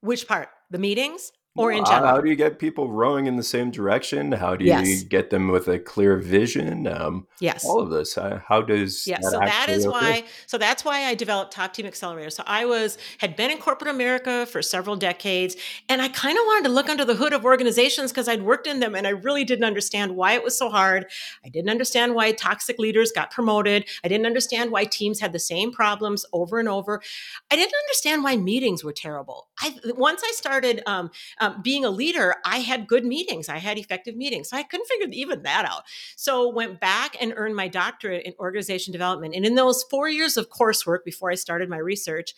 Which 0.00 0.28
part? 0.28 0.48
The 0.70 0.78
meetings 0.78 1.32
or 1.58 1.72
in 1.72 1.84
How- 1.84 1.90
general 1.90 2.08
How 2.08 2.20
do 2.20 2.28
you 2.30 2.36
get 2.36 2.58
people 2.58 2.90
rowing 2.90 3.26
in 3.26 3.36
the 3.36 3.42
same 3.42 3.70
direction? 3.70 4.32
How 4.32 4.56
do 4.56 4.64
you 4.64 4.70
Yes. 4.70 5.02
get 5.02 5.30
them 5.30 5.48
with 5.48 5.68
a 5.68 5.78
clear 5.78 6.16
vision? 6.16 6.86
Um, 6.86 7.26
yes 7.40 7.64
all 7.64 7.80
of 7.80 7.90
this. 7.90 8.14
How, 8.14 8.40
how 8.48 8.62
does 8.62 9.06
Yeah, 9.06 9.16
that 9.20 9.24
so 9.32 9.38
that 9.38 9.44
is 9.48 9.52
actually 9.52 9.74
is 9.74 9.84
occur? 9.84 9.92
why. 9.92 10.24
So 10.46 10.58
that's 10.58 10.84
why 10.84 11.04
I 11.04 11.14
developed 11.14 11.52
Top 11.52 11.72
Team 11.74 11.86
Accelerator. 11.86 12.30
So 12.30 12.42
I 12.46 12.64
was 12.64 12.98
had 13.18 13.36
been 13.36 13.50
in 13.50 13.58
corporate 13.58 13.90
America 13.90 14.46
for 14.46 14.62
several 14.62 14.96
decades, 14.96 15.56
and 15.88 16.00
I 16.00 16.08
kind 16.08 16.38
of 16.38 16.44
wanted 16.46 16.64
to 16.68 16.72
look 16.74 16.88
under 16.88 17.04
the 17.04 17.14
hood 17.14 17.32
of 17.32 17.44
organizations 17.44 18.10
because 18.12 18.28
I'd 18.28 18.42
worked 18.42 18.66
in 18.66 18.80
them, 18.80 18.94
and 18.94 19.06
I 19.06 19.10
really 19.10 19.44
didn't 19.44 19.64
understand 19.64 20.16
why 20.16 20.32
it 20.32 20.44
was 20.44 20.56
so 20.56 20.68
hard. 20.70 21.06
I 21.44 21.48
didn't 21.48 21.70
understand 21.70 22.14
why 22.14 22.32
toxic 22.32 22.78
leaders 22.78 23.12
got 23.12 23.30
promoted. 23.30 23.84
I 24.04 24.08
didn't 24.08 24.26
understand 24.26 24.70
why 24.70 24.84
teams 24.84 25.20
had 25.20 25.32
the 25.32 25.38
same 25.38 25.72
problems 25.72 26.24
over 26.32 26.58
and 26.58 26.68
over. 26.68 27.02
I 27.50 27.56
didn't 27.56 27.74
understand 27.74 28.22
why 28.24 28.36
meetings 28.36 28.84
were 28.84 28.92
terrible. 28.92 29.47
I 29.60 29.78
once 29.96 30.22
I 30.24 30.32
started 30.32 30.82
um, 30.86 31.10
um, 31.40 31.60
being 31.62 31.84
a 31.84 31.90
leader, 31.90 32.36
I 32.44 32.58
had 32.58 32.86
good 32.86 33.04
meetings. 33.04 33.48
I 33.48 33.58
had 33.58 33.78
effective 33.78 34.16
meetings. 34.16 34.50
So 34.50 34.56
I 34.56 34.62
couldn't 34.62 34.86
figure 34.86 35.08
even 35.12 35.42
that 35.42 35.64
out. 35.64 35.82
So 36.16 36.48
went 36.48 36.80
back 36.80 37.16
and 37.20 37.32
earned 37.36 37.56
my 37.56 37.68
doctorate 37.68 38.24
in 38.24 38.34
organization 38.38 38.92
development. 38.92 39.34
And 39.34 39.44
in 39.44 39.54
those 39.54 39.84
four 39.90 40.08
years 40.08 40.36
of 40.36 40.48
coursework 40.48 41.04
before 41.04 41.30
I 41.30 41.34
started 41.34 41.68
my 41.68 41.78
research, 41.78 42.34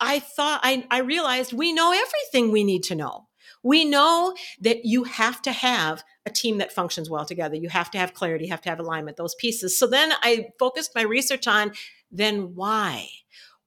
I 0.00 0.18
thought 0.18 0.60
I, 0.62 0.86
I 0.90 1.00
realized 1.00 1.52
we 1.52 1.72
know 1.72 1.92
everything 1.92 2.50
we 2.50 2.64
need 2.64 2.82
to 2.84 2.94
know. 2.94 3.28
We 3.62 3.84
know 3.84 4.34
that 4.60 4.84
you 4.84 5.04
have 5.04 5.42
to 5.42 5.52
have 5.52 6.02
a 6.24 6.30
team 6.30 6.58
that 6.58 6.72
functions 6.72 7.10
well 7.10 7.26
together. 7.26 7.56
You 7.56 7.68
have 7.68 7.90
to 7.90 7.98
have 7.98 8.14
clarity, 8.14 8.46
you 8.46 8.50
have 8.50 8.62
to 8.62 8.70
have 8.70 8.80
alignment, 8.80 9.18
those 9.18 9.34
pieces. 9.34 9.78
So 9.78 9.86
then 9.86 10.12
I 10.22 10.48
focused 10.58 10.92
my 10.94 11.02
research 11.02 11.46
on 11.46 11.72
then 12.10 12.54
why? 12.54 13.08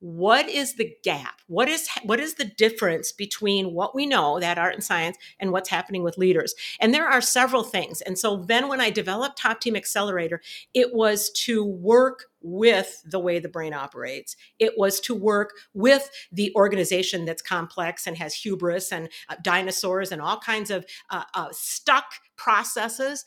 What 0.04 0.50
is 0.50 0.76
the 0.76 0.94
gap? 1.02 1.40
What 1.48 1.70
is 1.70 1.88
what 2.04 2.20
is 2.20 2.34
the 2.34 2.44
difference 2.44 3.14
between 3.14 3.74
what 3.74 3.96
we 3.96 4.06
know 4.06 4.38
that 4.38 4.58
art 4.58 4.74
and 4.74 4.84
science 4.84 5.16
and 5.40 5.54
what's 5.54 5.70
happening 5.70 6.04
with 6.04 6.18
leaders? 6.18 6.54
And 6.82 6.94
there 6.94 7.08
are 7.08 7.22
several 7.22 7.64
things. 7.64 8.02
And 8.02 8.20
so 8.20 8.36
then 8.36 8.68
when 8.68 8.82
i 8.82 8.90
developed 8.90 9.38
top 9.38 9.62
team 9.62 9.78
accelerator 9.78 10.42
it 10.74 10.94
was 10.94 11.30
to 11.46 11.64
work 11.64 12.26
with 12.42 13.02
the 13.06 13.20
way 13.20 13.40
the 13.40 13.48
brain 13.48 13.74
operates. 13.74 14.36
It 14.60 14.74
was 14.78 15.00
to 15.02 15.16
work 15.16 15.52
with 15.74 16.12
the 16.32 16.52
organization 16.56 17.24
that's 17.24 17.42
complex 17.42 18.06
and 18.06 18.18
has 18.18 18.34
hubris 18.34 18.92
and 18.92 19.08
uh, 19.30 19.36
dinosaurs 19.42 20.12
and 20.12 20.22
all 20.22 20.38
kinds 20.40 20.70
of 20.70 20.86
uh, 21.10 21.24
uh, 21.34 21.48
stuck 21.54 22.16
processes 22.36 23.24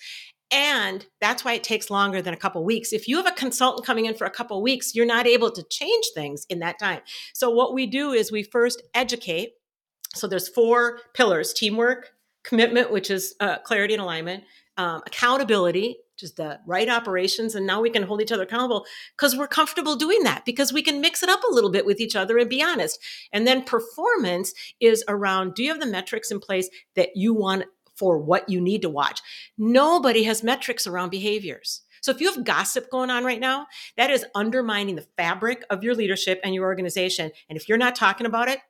and 0.57 1.05
that's 1.21 1.45
why 1.45 1.53
it 1.53 1.63
takes 1.63 1.91
longer 1.91 2.23
than 2.23 2.33
a 2.33 2.39
couple 2.39 2.65
weeks. 2.65 2.95
If 2.95 3.07
you 3.07 3.19
have 3.19 3.27
a 3.27 3.33
consultant 3.33 3.87
coming 3.87 4.07
in 4.07 4.15
for 4.15 4.27
a 4.27 4.31
couple 4.31 4.63
weeks, 4.63 4.95
you're 4.95 5.05
not 5.05 5.27
able 5.27 5.51
to 5.51 5.63
change 5.65 6.07
things 6.15 6.47
in 6.49 6.61
that 6.61 6.79
time. 6.79 7.03
So 7.35 7.51
what 7.51 7.75
we 7.75 7.87
do 7.87 8.13
is 8.13 8.33
we 8.33 8.43
first 8.43 8.83
educate. 8.95 9.51
So 10.15 10.27
there's 10.27 10.49
four 10.49 11.01
pillars: 11.13 11.53
teamwork, 11.53 12.13
commitment, 12.43 12.91
which 12.91 13.11
is 13.11 13.35
uh, 13.39 13.59
clarity 13.59 13.93
and 13.93 14.03
alignment, 14.03 14.45
um, 14.79 15.03
accountability, 15.07 15.99
just 16.17 16.37
the 16.37 16.59
right 16.67 16.89
operations 16.89 17.55
and 17.55 17.67
now 17.67 17.83
we 17.83 17.91
can 17.91 18.03
hold 18.03 18.23
each 18.23 18.33
other 18.33 18.45
accountable 18.45 18.87
because 19.17 19.37
we're 19.37 19.47
comfortable 19.47 19.97
doing 19.97 20.23
that 20.23 20.47
because 20.47 20.73
we 20.73 20.83
can 20.83 21.01
mix 21.01 21.23
it 21.23 21.29
up 21.29 21.41
a 21.45 21.53
little 21.53 21.71
bit 21.71 21.85
with 21.85 22.01
each 22.01 22.17
other 22.17 22.39
and 22.39 22.49
be 22.49 22.63
honest 22.63 22.99
and 23.33 23.47
then 23.47 23.63
performance 23.63 24.55
is 24.81 25.05
around 25.09 25.55
do 25.55 25.63
you 25.63 25.71
have 25.71 25.81
the 25.81 25.87
metrics 25.87 26.31
in 26.31 26.41
place 26.41 26.71
that 26.95 27.11
you 27.15 27.35
want 27.35 27.65
for 27.97 28.19
what 28.19 28.49
you 28.49 28.61
need 28.61 28.83
to 28.83 28.91
watch. 28.91 29.21
Nobody 29.59 30.25
has 30.25 30.43
metrics 30.43 30.87
around 30.87 31.11
behaviors. 31.11 31.83
So 32.03 32.13
if 32.13 32.21
you 32.21 32.33
have 32.33 32.45
gossip 32.45 32.91
going 32.91 33.11
on 33.11 33.25
right 33.25 33.41
now 33.41 33.67
that 33.97 34.11
is 34.11 34.25
undermining 34.35 34.95
the 34.95 35.07
fabric 35.17 35.65
of 35.71 35.83
your 35.83 35.95
leadership 35.95 36.41
and 36.45 36.55
your 36.55 36.65
organization. 36.65 37.33
And 37.49 37.57
if 37.57 37.69
you're 37.69 37.79
not 37.79 37.97
talking 37.97 38.27
about 38.27 38.49
it 38.49 38.61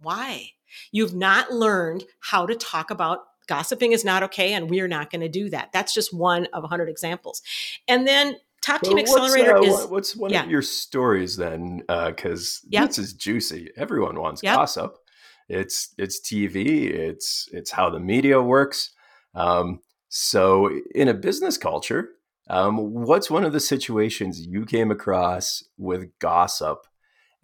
why? 0.00 0.50
You've 0.92 1.14
not 1.14 1.52
learned 1.52 2.04
how 2.20 2.46
to 2.46 2.54
talk 2.54 2.90
about 2.90 3.20
gossiping 3.46 3.92
is 3.92 4.04
not 4.04 4.22
okay 4.24 4.52
and 4.52 4.68
we're 4.68 4.88
not 4.88 5.10
going 5.10 5.20
to 5.20 5.28
do 5.28 5.48
that. 5.50 5.70
That's 5.72 5.94
just 5.94 6.12
one 6.12 6.46
of 6.52 6.62
100 6.62 6.88
examples. 6.88 7.42
And 7.86 8.06
then 8.06 8.36
top 8.62 8.82
team 8.82 8.98
accelerator 8.98 9.54
what's, 9.54 9.68
uh, 9.68 9.84
is 9.84 9.86
what's 9.86 10.16
one 10.16 10.32
yeah. 10.32 10.44
of 10.44 10.50
your 10.50 10.62
stories 10.62 11.36
then 11.36 11.82
because 11.88 12.60
uh, 12.64 12.68
yep. 12.70 12.88
this 12.88 12.98
is 12.98 13.12
juicy. 13.12 13.70
Everyone 13.76 14.20
wants 14.20 14.42
yep. 14.42 14.56
gossip 14.56 14.98
it's 15.48 15.94
it's 15.98 16.20
tv 16.20 16.90
it's 16.90 17.48
it's 17.52 17.70
how 17.70 17.90
the 17.90 18.00
media 18.00 18.40
works 18.40 18.90
um, 19.34 19.80
so 20.08 20.70
in 20.94 21.08
a 21.08 21.14
business 21.14 21.56
culture 21.58 22.10
um, 22.48 22.78
what's 22.78 23.30
one 23.30 23.44
of 23.44 23.52
the 23.52 23.60
situations 23.60 24.46
you 24.46 24.64
came 24.64 24.90
across 24.90 25.64
with 25.76 26.10
gossip 26.18 26.86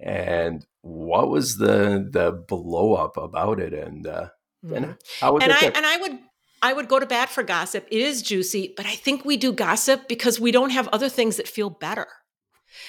and 0.01 0.67
what 0.81 1.29
was 1.29 1.59
the 1.59 2.09
the 2.11 2.33
blow 2.49 2.95
up 2.95 3.17
about 3.17 3.61
it 3.61 3.73
and 3.73 4.07
uh, 4.07 4.29
Mm-hmm. 4.65 4.75
And 4.75 4.97
how 5.21 5.33
would 5.33 5.43
and 5.43 5.53
I 5.53 5.67
and 5.67 5.87
I 5.87 5.97
would 5.97 6.19
I 6.63 6.73
would 6.73 6.89
go 6.89 6.99
to 6.99 7.07
bat 7.07 7.29
for 7.29 7.43
gossip. 7.43 7.87
It 7.91 8.01
is 8.01 8.23
juicy, 8.23 8.73
but 8.77 8.87
I 8.87 8.95
think 8.95 9.25
we 9.25 9.37
do 9.37 9.53
gossip 9.53 10.07
because 10.09 10.39
we 10.39 10.53
don't 10.53 10.71
have 10.71 10.89
other 10.89 11.09
things 11.09 11.37
that 11.37 11.49
feel 11.49 11.71
better. 11.71 12.07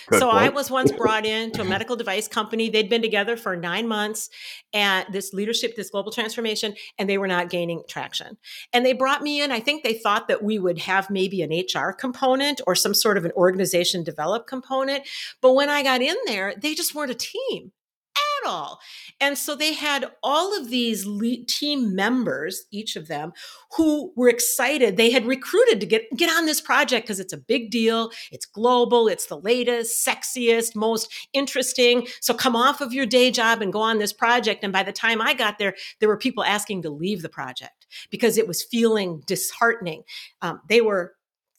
Good 0.08 0.19
so 0.19 0.30
point. 0.30 0.43
I 0.43 0.50
was 0.50 0.69
once 0.69 0.91
brought 0.91 1.26
in 1.26 1.52
to 1.52 1.62
a 1.62 1.65
medical 1.65 1.96
device 1.96 2.28
company. 2.28 2.69
They'd 2.69 2.89
been 2.89 3.02
together 3.02 3.38
for 3.38 3.56
nine 3.56 3.88
months 3.88 4.30
and 4.74 5.06
this 5.12 5.34
leadership, 5.34 5.76
this 5.76 5.89
global 5.89 6.12
transformation, 6.12 6.76
and 6.98 7.10
they 7.10 7.17
were 7.17 7.28
not 7.28 7.50
gaining 7.50 7.84
traction. 7.88 8.38
And 8.72 8.86
they 8.86 8.93
brought 8.93 9.22
me 9.22 9.41
in. 9.41 9.52
I 9.52 9.60
think 9.60 9.84
they 9.84 9.93
thought 9.93 10.28
that 10.28 10.43
we 10.43 10.60
would 10.60 10.80
have 10.80 11.10
maybe 11.10 11.41
an 11.41 11.52
HR 11.52 11.91
component 11.91 12.62
or 12.67 12.76
some 12.76 12.93
sort 12.93 13.17
of 13.17 13.26
an 13.26 13.32
organization 13.34 14.04
develop 14.04 14.48
component. 14.48 15.08
But 15.41 15.54
when 15.54 15.69
I 15.69 15.84
got 15.84 16.02
in 16.02 16.17
there, 16.26 16.54
they 16.58 16.74
just 16.74 16.96
weren't 16.96 17.12
a 17.12 17.15
team 17.15 17.72
at 18.15 18.49
all. 18.49 18.80
And 19.19 19.38
so 19.38 19.56
they 19.56 19.73
had 19.73 20.12
all 20.21 20.58
of 20.58 20.69
these 20.69 21.08
team 21.47 21.95
members, 21.95 22.65
each 22.71 22.95
of 22.95 23.08
them, 23.08 23.34
who 23.78 24.12
were 24.15 24.30
excited. 24.30 24.97
They 24.97 25.12
had 25.12 25.26
recruited 25.26 25.80
to 25.80 25.86
get, 25.86 26.04
get 26.15 26.30
on 26.30 26.45
this 26.45 26.62
project 26.62 27.06
because 27.06 27.19
it's 27.19 27.34
a 27.34 27.38
big 27.38 27.71
deal. 27.71 28.12
It's 28.32 28.45
global. 28.45 29.08
It's 29.08 29.28
the 29.28 29.39
latest, 29.39 30.06
sexiest, 30.06 30.76
most 30.76 31.12
interesting. 31.34 32.08
So 32.21 32.34
come 32.34 32.56
off 32.56 32.82
of 32.82 32.93
your 32.93 33.06
day 33.06 33.32
job 33.32 33.62
and 33.62 33.73
go 33.73 33.82
on 33.82 33.99
this 33.99 34.13
project. 34.13 34.63
And 34.63 34.73
by 34.73 34.84
the 34.84 34.91
time 34.91 35.21
I 35.21 35.34
got 35.34 35.58
there, 35.58 35.76
there 35.99 36.10
were 36.10 36.17
people 36.17 36.43
asking 36.43 36.84
to 36.84 36.89
leave 36.89 37.21
the 37.21 37.30
project 37.30 37.88
because 38.10 38.38
it 38.38 38.47
was 38.47 38.63
feeling 38.63 39.23
disheartening. 39.26 40.04
Um, 40.41 40.62
they 40.67 40.82
were 40.82 41.13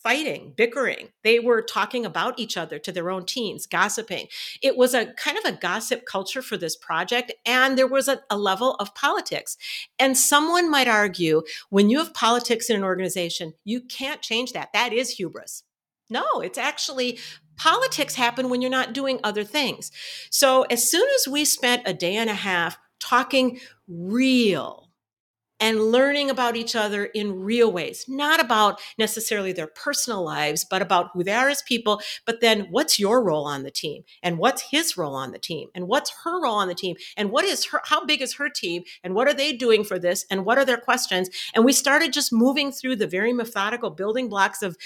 fighting, 0.05 0.53
bickering. 0.55 1.09
They 1.25 1.41
were 1.41 1.63
talking 1.63 2.05
about 2.05 2.39
each 2.39 2.59
other 2.59 2.79
to 2.79 2.93
their 2.93 3.11
own 3.11 3.25
teams, 3.25 3.67
gossiping. 3.67 4.29
It 4.63 4.77
was 4.77 4.93
a 4.93 5.07
kind 5.15 5.39
of 5.39 5.47
a 5.47 5.57
gossip 5.57 6.05
culture 6.05 6.43
for 6.43 6.59
this 6.59 6.77
project, 6.77 7.33
and 7.47 7.77
there 7.77 7.89
was 7.89 8.07
a, 8.07 8.21
a, 8.31 8.37
level 8.37 8.75
of 8.75 8.95
politics. 8.95 9.57
And 9.99 10.17
someone 10.17 10.71
might 10.71 10.87
argue 10.87 11.43
when 11.71 11.89
you 11.89 11.99
have 11.99 12.13
politics 12.13 12.69
in 12.69 12.77
an 12.77 12.85
organization, 12.85 13.55
you 13.65 13.81
can't 13.81 14.21
change 14.21 14.53
that. 14.53 14.75
That 14.75 14.93
is 14.93 15.11
hubris. 15.11 15.65
No, 16.11 16.25
it's 16.43 16.59
actually 16.59 17.19
politics 17.57 18.15
happen 18.15 18.51
when 18.51 18.61
you're 18.61 18.71
not 18.71 18.93
doing 18.93 19.21
other 19.25 19.43
things. 19.43 19.91
So 20.31 20.63
as 20.65 20.89
soon 20.89 21.09
as 21.17 21.27
we 21.27 21.47
spent 21.47 21.83
a 21.87 21.95
day 21.95 22.17
and 22.17 22.29
a 22.29 22.35
half 22.35 22.77
talking 23.01 23.59
real 23.89 24.84
and 25.65 25.81
learning 25.81 26.29
about 26.29 26.57
each 26.57 26.77
other 26.77 27.07
in 27.07 27.41
real 27.41 27.73
ways, 27.73 28.05
not 28.07 28.39
about 28.39 28.79
necessarily 28.99 29.51
their 29.51 29.67
personal 29.67 30.23
lives, 30.23 30.63
but 30.63 30.83
about 30.83 31.09
who 31.15 31.25
they 31.25 31.33
are 31.33 31.49
as 31.49 31.63
people. 31.63 32.03
But 32.27 32.43
then 32.43 32.67
what's 32.71 32.99
your 32.99 33.25
role 33.25 33.47
on 33.47 33.63
the 33.63 33.71
team? 33.71 34.03
And 34.23 34.37
what's 34.37 34.61
his 34.71 34.99
role 34.99 35.15
on 35.15 35.33
the 35.33 35.39
team? 35.39 35.71
And 35.75 35.89
what's 35.89 36.13
her 36.25 36.43
role 36.43 36.57
on 36.57 36.69
the 36.69 36.75
team? 36.75 36.97
And 37.17 37.31
what 37.31 37.47
is 37.47 37.65
her, 37.65 37.81
how 37.85 38.05
big 38.05 38.21
is 38.21 38.35
her 38.35 38.51
team? 38.51 38.83
And 39.03 39.15
what 39.15 39.27
are 39.27 39.33
they 39.33 39.55
doing 39.55 39.85
for 39.85 39.99
this? 39.99 40.27
And 40.31 40.45
what 40.45 40.59
are 40.59 40.67
their 40.67 40.77
questions? 40.77 41.31
And 41.55 41.65
we 41.65 41.73
started 41.73 42.13
just 42.13 42.31
moving 42.31 42.71
through 42.71 42.97
the 42.97 43.07
very 43.07 43.33
methodical 43.33 43.89
building 43.89 44.29
blocks 44.29 44.61
of, 44.61 44.77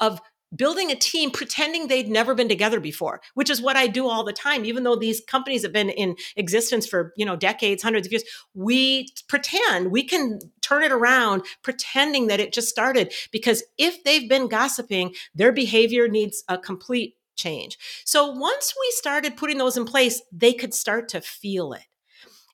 of 0.00 0.20
building 0.54 0.90
a 0.90 0.94
team 0.94 1.30
pretending 1.30 1.88
they'd 1.88 2.08
never 2.08 2.34
been 2.34 2.48
together 2.48 2.78
before 2.78 3.20
which 3.34 3.50
is 3.50 3.60
what 3.60 3.76
i 3.76 3.86
do 3.86 4.06
all 4.08 4.24
the 4.24 4.32
time. 4.32 4.64
Even 4.64 4.84
though 4.84 4.96
these 4.96 5.20
companies 5.26 5.62
have 5.62 5.72
been 5.72 5.90
in 5.90 6.16
existence 6.36 6.86
for 6.86 7.12
you 7.16 7.24
know 7.24 7.36
decades 7.36 7.82
hundreds 7.82 8.06
of 8.06 8.12
years 8.12 8.24
we 8.54 9.08
pretend 9.28 9.90
we 9.90 10.02
can 10.04 10.38
turn 10.60 10.82
it 10.82 10.92
around 10.92 11.42
pretending 11.62 12.26
that 12.26 12.40
it 12.40 12.52
just 12.52 12.68
started 12.68 13.12
because 13.32 13.62
if 13.78 14.02
they've 14.04 14.28
been 14.28 14.48
gossiping 14.48 15.14
their 15.34 15.52
behavior 15.52 16.08
needs 16.08 16.44
a 16.48 16.58
complete 16.58 17.16
change. 17.36 17.78
So 18.04 18.30
once 18.30 18.74
we 18.78 18.90
started 18.92 19.36
putting 19.36 19.58
those 19.58 19.76
in 19.76 19.84
place 19.84 20.22
they 20.32 20.52
could 20.52 20.74
start 20.74 21.08
to 21.10 21.20
feel 21.20 21.72
it. 21.72 21.84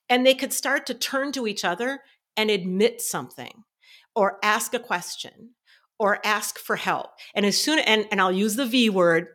And 0.09 0.25
they 0.25 0.35
could 0.35 0.53
start 0.53 0.85
to 0.87 0.93
turn 0.93 1.31
to 1.33 1.47
each 1.47 1.63
other 1.63 2.01
and 2.35 2.49
admit 2.49 3.01
something 3.01 3.63
or 4.15 4.37
ask 4.43 4.73
a 4.73 4.79
question 4.79 5.51
or 5.99 6.19
ask 6.25 6.57
for 6.59 6.75
help. 6.75 7.07
And 7.35 7.45
as 7.45 7.57
soon 7.57 7.79
and 7.79 8.05
and 8.11 8.21
I'll 8.21 8.31
use 8.31 8.55
the 8.55 8.65
V 8.65 8.89
word 8.89 9.27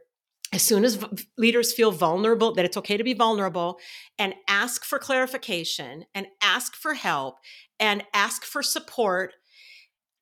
as 0.53 0.63
soon 0.63 0.85
as 0.85 0.97
v- 0.97 1.07
leaders 1.37 1.73
feel 1.73 1.93
vulnerable 1.93 2.55
that 2.55 2.65
it's 2.65 2.77
okay 2.77 2.97
to 2.97 3.05
be 3.05 3.15
vulnerable 3.15 3.79
and 4.19 4.35
ask 4.49 4.85
for 4.85 4.99
clarification 4.99 6.05
and 6.15 6.27
ask 6.43 6.75
for 6.75 6.95
help 6.95 7.37
and 7.79 8.03
ask 8.15 8.45
for 8.45 8.63
support 8.63 9.35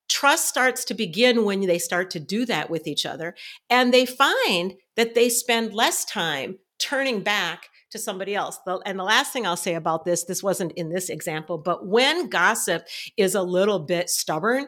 trust 0.09 0.49
starts 0.49 0.85
to 0.85 0.95
begin 0.95 1.45
when 1.45 1.61
they 1.63 1.79
start 1.79 2.11
to 2.11 2.21
do 2.21 2.45
that 2.47 2.71
with 2.71 2.87
each 2.87 3.05
other 3.05 3.35
and 3.71 3.93
they 3.93 4.07
find 4.07 4.75
that 4.97 5.15
they 5.15 5.29
spend 5.29 5.75
less 5.75 6.05
time 6.05 6.59
turning 6.79 7.23
back 7.23 7.69
to 7.91 7.99
somebody 7.99 8.35
else. 8.35 8.59
And 8.85 8.99
the 8.99 9.05
last 9.05 9.33
thing 9.33 9.47
I'll 9.47 9.57
say 9.57 9.75
about 9.75 10.05
this, 10.05 10.25
this 10.25 10.43
wasn't 10.43 10.73
in 10.73 10.91
this 10.91 11.09
example, 11.09 11.59
but 11.59 11.87
when 11.87 12.29
gossip 12.29 12.87
is 13.17 13.35
a 13.35 13.43
little 13.43 13.79
bit 13.79 14.11
stubborn, 14.11 14.67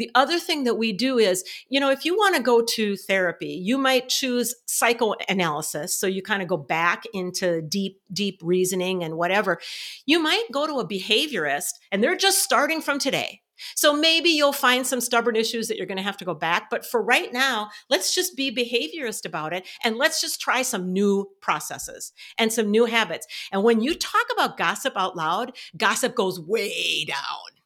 the 0.00 0.10
other 0.14 0.38
thing 0.38 0.64
that 0.64 0.76
we 0.76 0.92
do 0.92 1.18
is, 1.18 1.44
you 1.68 1.78
know, 1.78 1.90
if 1.90 2.04
you 2.04 2.16
want 2.16 2.34
to 2.34 2.42
go 2.42 2.62
to 2.62 2.96
therapy, 2.96 3.60
you 3.62 3.76
might 3.76 4.08
choose 4.08 4.54
psychoanalysis. 4.66 5.94
So 5.94 6.06
you 6.06 6.22
kind 6.22 6.40
of 6.40 6.48
go 6.48 6.56
back 6.56 7.04
into 7.12 7.60
deep, 7.60 8.00
deep 8.12 8.40
reasoning 8.42 9.04
and 9.04 9.16
whatever. 9.16 9.60
You 10.06 10.18
might 10.18 10.46
go 10.52 10.66
to 10.66 10.80
a 10.80 10.88
behaviorist 10.88 11.72
and 11.92 12.02
they're 12.02 12.16
just 12.16 12.42
starting 12.42 12.80
from 12.80 12.98
today. 12.98 13.42
So 13.76 13.92
maybe 13.94 14.30
you'll 14.30 14.54
find 14.54 14.86
some 14.86 15.02
stubborn 15.02 15.36
issues 15.36 15.68
that 15.68 15.76
you're 15.76 15.86
going 15.86 15.98
to 15.98 16.02
have 16.02 16.16
to 16.16 16.24
go 16.24 16.34
back. 16.34 16.70
But 16.70 16.86
for 16.86 17.02
right 17.02 17.30
now, 17.30 17.68
let's 17.90 18.14
just 18.14 18.34
be 18.34 18.50
behaviorist 18.50 19.26
about 19.26 19.52
it 19.52 19.68
and 19.84 19.96
let's 19.96 20.22
just 20.22 20.40
try 20.40 20.62
some 20.62 20.94
new 20.94 21.28
processes 21.42 22.12
and 22.38 22.50
some 22.50 22.70
new 22.70 22.86
habits. 22.86 23.26
And 23.52 23.62
when 23.62 23.82
you 23.82 23.94
talk 23.94 24.26
about 24.32 24.56
gossip 24.56 24.94
out 24.96 25.14
loud, 25.14 25.52
gossip 25.76 26.14
goes 26.14 26.40
way 26.40 27.04
down 27.04 27.59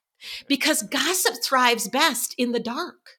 because 0.48 0.82
gossip 0.82 1.34
thrives 1.42 1.88
best 1.88 2.34
in 2.38 2.52
the 2.52 2.60
dark. 2.60 3.18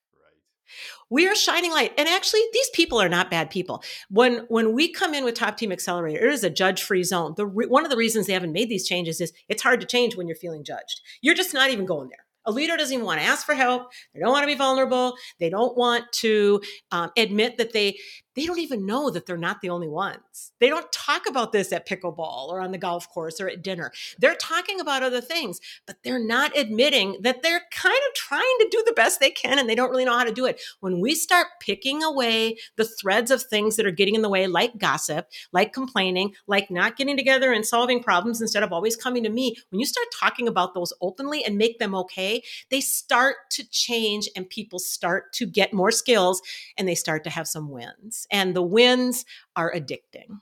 We 1.09 1.27
are 1.27 1.35
shining 1.35 1.71
light 1.71 1.93
and 1.97 2.09
actually 2.09 2.41
these 2.51 2.69
people 2.73 2.99
are 2.99 3.09
not 3.09 3.29
bad 3.29 3.49
people. 3.49 3.83
When 4.09 4.45
when 4.49 4.73
we 4.73 4.91
come 4.91 5.13
in 5.13 5.23
with 5.23 5.35
top 5.35 5.57
team 5.57 5.71
accelerator 5.71 6.27
it 6.27 6.33
is 6.33 6.43
a 6.43 6.49
judge 6.49 6.81
free 6.81 7.03
zone. 7.03 7.35
The 7.37 7.45
re- 7.45 7.67
one 7.67 7.85
of 7.85 7.91
the 7.91 7.97
reasons 7.97 8.25
they 8.25 8.33
haven't 8.33 8.53
made 8.53 8.69
these 8.69 8.87
changes 8.87 9.21
is 9.21 9.31
it's 9.47 9.61
hard 9.61 9.81
to 9.81 9.87
change 9.87 10.15
when 10.15 10.27
you're 10.27 10.35
feeling 10.35 10.63
judged. 10.63 11.01
You're 11.21 11.35
just 11.35 11.53
not 11.53 11.69
even 11.69 11.85
going 11.85 12.09
there. 12.09 12.25
A 12.47 12.51
leader 12.51 12.77
doesn't 12.77 12.93
even 12.93 13.05
want 13.05 13.19
to 13.19 13.25
ask 13.25 13.45
for 13.45 13.55
help. 13.55 13.91
They 14.13 14.19
don't 14.19 14.31
want 14.31 14.43
to 14.43 14.47
be 14.47 14.55
vulnerable. 14.55 15.15
They 15.39 15.49
don't 15.49 15.75
want 15.75 16.11
to 16.13 16.61
um, 16.91 17.11
admit 17.17 17.57
that 17.57 17.73
they 17.73 17.97
they 18.36 18.45
don't 18.45 18.60
even 18.60 18.86
know 18.86 19.10
that 19.10 19.26
they're 19.26 19.38
not 19.38 19.62
the 19.62 19.69
only 19.69 19.88
ones. 19.88 20.52
They 20.60 20.69
don't 20.69 20.91
talk 20.91 21.28
about 21.28 21.52
this 21.52 21.71
at 21.71 21.88
pickleball 21.88 22.50
or 22.50 22.60
on 22.60 22.71
the 22.71 22.78
golf 22.78 23.10
course 23.10 23.39
or 23.39 23.48
at 23.48 23.63
dinner. 23.63 23.91
They're 24.19 24.36
talking 24.36 24.80
about 24.80 25.04
other 25.04 25.21
things, 25.21 25.62
but 25.88 25.98
they're 26.04 26.24
not 26.24 26.56
admitting 26.58 27.17
that 27.21 27.41
they're 27.41 27.62
kind 27.71 27.98
of 28.10 28.13
trying 28.13 28.41
to 28.60 28.67
do 28.69 28.84
the 28.86 28.93
best 28.93 29.19
they 29.19 29.30
can 29.30 29.58
and 29.58 29.69
they 29.69 29.76
don't 29.76 29.89
really 29.89 30.06
know 30.06 30.17
how 30.17 30.26
to 30.26 30.34
do 30.34 30.45
it. 30.45 30.62
When 30.82 31.00
we 31.00 31.15
start 31.15 31.48
picking 31.62 32.04
away 32.04 32.58
the 32.76 32.86
threads 32.86 33.32
of 33.32 33.41
things 33.41 33.78
that 33.78 33.86
are 33.86 33.91
getting 33.91 34.15
in 34.15 34.21
the 34.21 34.30
way, 34.30 34.48
like 34.48 34.78
gossip, 34.78 35.30
like 35.54 35.71
complaining, 35.71 36.34
like 36.48 36.69
not 36.69 36.98
getting 36.98 37.15
together 37.15 37.54
and 37.54 37.65
solving 37.65 38.04
problems 38.04 38.41
instead 38.41 38.63
of 38.63 38.74
always 38.74 38.98
coming 38.98 39.24
to 39.24 39.30
me, 39.30 39.56
when 39.69 39.80
you 39.80 39.86
start 39.86 40.08
talking 40.13 40.48
about 40.48 40.74
those 40.74 40.91
openly 41.02 41.43
and 41.43 41.58
make 41.58 41.80
them 41.80 41.95
okay, 41.95 42.43
they 42.69 42.82
start 42.82 43.38
to 43.52 43.67
change 43.69 44.30
and 44.36 44.50
people 44.50 44.78
start 44.78 45.32
to 45.34 45.45
get 45.45 45.74
more 45.74 45.91
skills 45.91 46.41
and 46.78 46.88
they 46.88 46.95
start 46.95 47.24
to 47.24 47.30
have 47.30 47.48
some 47.48 47.69
wins 47.69 48.24
and 48.31 48.55
the 48.55 48.61
wins 48.61 49.25
are 49.55 49.73
addicting. 49.73 50.39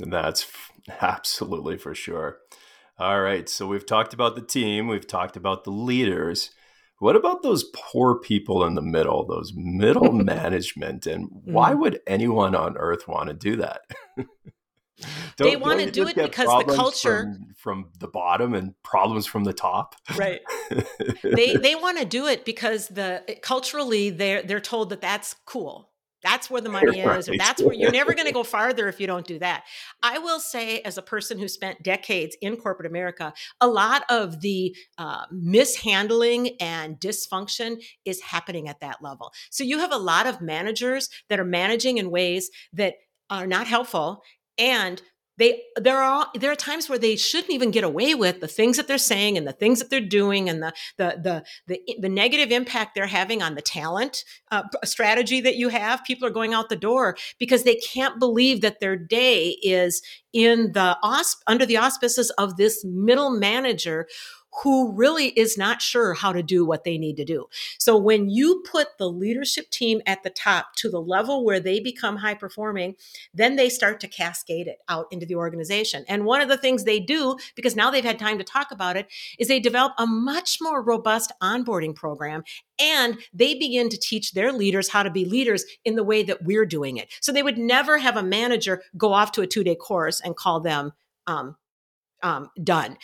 And 0.00 0.12
that's 0.12 0.50
absolutely 1.00 1.76
for 1.76 1.94
sure. 1.94 2.38
All 2.98 3.20
right. 3.20 3.48
So 3.48 3.66
we've 3.66 3.86
talked 3.86 4.12
about 4.12 4.34
the 4.34 4.42
team, 4.42 4.86
we've 4.86 5.06
talked 5.06 5.36
about 5.36 5.64
the 5.64 5.70
leaders. 5.70 6.50
What 6.98 7.16
about 7.16 7.42
those 7.42 7.64
poor 7.74 8.18
people 8.18 8.62
in 8.64 8.74
the 8.74 8.82
middle, 8.82 9.26
those 9.26 9.52
middle 9.56 10.12
management? 10.12 11.06
And 11.06 11.28
why 11.30 11.72
mm. 11.72 11.80
would 11.80 12.00
anyone 12.06 12.54
on 12.54 12.76
earth 12.76 13.08
want 13.08 13.28
to 13.28 13.34
do 13.34 13.56
that? 13.56 13.80
they 15.38 15.56
want 15.56 15.80
to 15.80 15.90
do 15.90 16.06
it 16.06 16.14
because 16.14 16.48
the 16.66 16.74
culture 16.74 17.34
from, 17.56 17.84
from, 17.84 17.92
the 17.98 18.08
bottom 18.08 18.54
and 18.54 18.74
problems 18.82 19.26
from 19.26 19.44
the 19.44 19.52
top. 19.52 19.94
Right. 20.16 20.40
they 21.22 21.56
they 21.56 21.74
want 21.74 21.98
to 21.98 22.04
do 22.04 22.26
it 22.26 22.44
because 22.44 22.88
the 22.88 23.22
culturally 23.42 24.10
they're 24.10 24.42
they're 24.42 24.60
told 24.60 24.90
that 24.90 25.00
that's 25.00 25.36
cool. 25.46 25.89
That's 26.22 26.50
where 26.50 26.60
the 26.60 26.68
money 26.70 27.02
right. 27.02 27.18
is, 27.18 27.28
or 27.28 27.36
that's 27.36 27.62
where 27.62 27.74
you're 27.74 27.90
never 27.90 28.14
going 28.14 28.26
to 28.26 28.32
go 28.32 28.42
farther 28.42 28.88
if 28.88 29.00
you 29.00 29.06
don't 29.06 29.26
do 29.26 29.38
that. 29.38 29.64
I 30.02 30.18
will 30.18 30.40
say, 30.40 30.80
as 30.80 30.98
a 30.98 31.02
person 31.02 31.38
who 31.38 31.48
spent 31.48 31.82
decades 31.82 32.36
in 32.40 32.56
corporate 32.56 32.90
America, 32.90 33.32
a 33.60 33.68
lot 33.68 34.04
of 34.08 34.40
the 34.40 34.76
uh, 34.98 35.24
mishandling 35.30 36.56
and 36.60 36.98
dysfunction 36.98 37.82
is 38.04 38.20
happening 38.20 38.68
at 38.68 38.80
that 38.80 39.02
level. 39.02 39.32
So 39.50 39.64
you 39.64 39.78
have 39.78 39.92
a 39.92 39.98
lot 39.98 40.26
of 40.26 40.40
managers 40.40 41.08
that 41.28 41.40
are 41.40 41.44
managing 41.44 41.98
in 41.98 42.10
ways 42.10 42.50
that 42.72 42.94
are 43.28 43.46
not 43.46 43.66
helpful 43.66 44.22
and 44.58 45.00
they 45.40 45.62
there 45.76 45.96
are 45.96 46.26
there 46.34 46.52
are 46.52 46.56
times 46.56 46.88
where 46.88 46.98
they 46.98 47.16
shouldn't 47.16 47.52
even 47.52 47.70
get 47.70 47.82
away 47.82 48.14
with 48.14 48.40
the 48.40 48.46
things 48.46 48.76
that 48.76 48.86
they're 48.86 48.98
saying 48.98 49.38
and 49.38 49.46
the 49.46 49.52
things 49.52 49.78
that 49.78 49.88
they're 49.88 50.00
doing 50.00 50.48
and 50.48 50.62
the 50.62 50.72
the 50.98 51.18
the 51.22 51.44
the, 51.66 51.96
the 51.98 52.08
negative 52.08 52.52
impact 52.52 52.94
they're 52.94 53.06
having 53.06 53.42
on 53.42 53.54
the 53.54 53.62
talent 53.62 54.24
uh, 54.50 54.62
strategy 54.84 55.40
that 55.40 55.56
you 55.56 55.70
have. 55.70 56.04
People 56.04 56.28
are 56.28 56.32
going 56.32 56.52
out 56.52 56.68
the 56.68 56.76
door 56.76 57.16
because 57.38 57.64
they 57.64 57.76
can't 57.76 58.18
believe 58.18 58.60
that 58.60 58.80
their 58.80 58.96
day 58.96 59.56
is 59.62 60.02
in 60.32 60.72
the 60.72 60.96
ausp- 61.02 61.40
under 61.46 61.64
the 61.64 61.78
auspices 61.78 62.30
of 62.32 62.56
this 62.56 62.84
middle 62.84 63.30
manager 63.30 64.06
who 64.62 64.92
really 64.92 65.28
is 65.28 65.56
not 65.56 65.80
sure 65.80 66.14
how 66.14 66.32
to 66.32 66.42
do 66.42 66.64
what 66.64 66.84
they 66.84 66.98
need 66.98 67.16
to 67.16 67.24
do. 67.24 67.46
So 67.78 67.96
when 67.96 68.28
you 68.28 68.62
put 68.70 68.98
the 68.98 69.08
leadership 69.08 69.70
team 69.70 70.02
at 70.06 70.22
the 70.22 70.30
top 70.30 70.74
to 70.76 70.90
the 70.90 71.00
level 71.00 71.44
where 71.44 71.60
they 71.60 71.80
become 71.80 72.16
high 72.16 72.34
performing, 72.34 72.96
then 73.32 73.56
they 73.56 73.68
start 73.68 74.00
to 74.00 74.08
cascade 74.08 74.66
it 74.66 74.78
out 74.88 75.06
into 75.10 75.26
the 75.26 75.36
organization. 75.36 76.04
And 76.08 76.24
one 76.24 76.40
of 76.40 76.48
the 76.48 76.56
things 76.56 76.84
they 76.84 77.00
do, 77.00 77.36
because 77.54 77.76
now 77.76 77.90
they've 77.90 78.04
had 78.04 78.18
time 78.18 78.38
to 78.38 78.44
talk 78.44 78.70
about 78.70 78.96
it, 78.96 79.08
is 79.38 79.48
they 79.48 79.60
develop 79.60 79.92
a 79.98 80.06
much 80.06 80.58
more 80.60 80.82
robust 80.82 81.32
onboarding 81.42 81.94
program 81.94 82.42
and 82.78 83.18
they 83.32 83.54
begin 83.54 83.88
to 83.88 83.98
teach 83.98 84.32
their 84.32 84.52
leaders 84.52 84.88
how 84.88 85.02
to 85.02 85.10
be 85.10 85.24
leaders 85.24 85.64
in 85.84 85.96
the 85.96 86.04
way 86.04 86.22
that 86.22 86.44
we're 86.44 86.66
doing 86.66 86.96
it. 86.96 87.08
So 87.20 87.32
they 87.32 87.42
would 87.42 87.58
never 87.58 87.98
have 87.98 88.16
a 88.16 88.22
manager 88.22 88.82
go 88.96 89.12
off 89.12 89.32
to 89.32 89.42
a 89.42 89.46
two 89.46 89.64
day 89.64 89.74
course 89.74 90.20
and 90.20 90.36
call 90.36 90.60
them 90.60 90.92
um, 91.26 91.56
um, 92.22 92.50
done. 92.62 92.96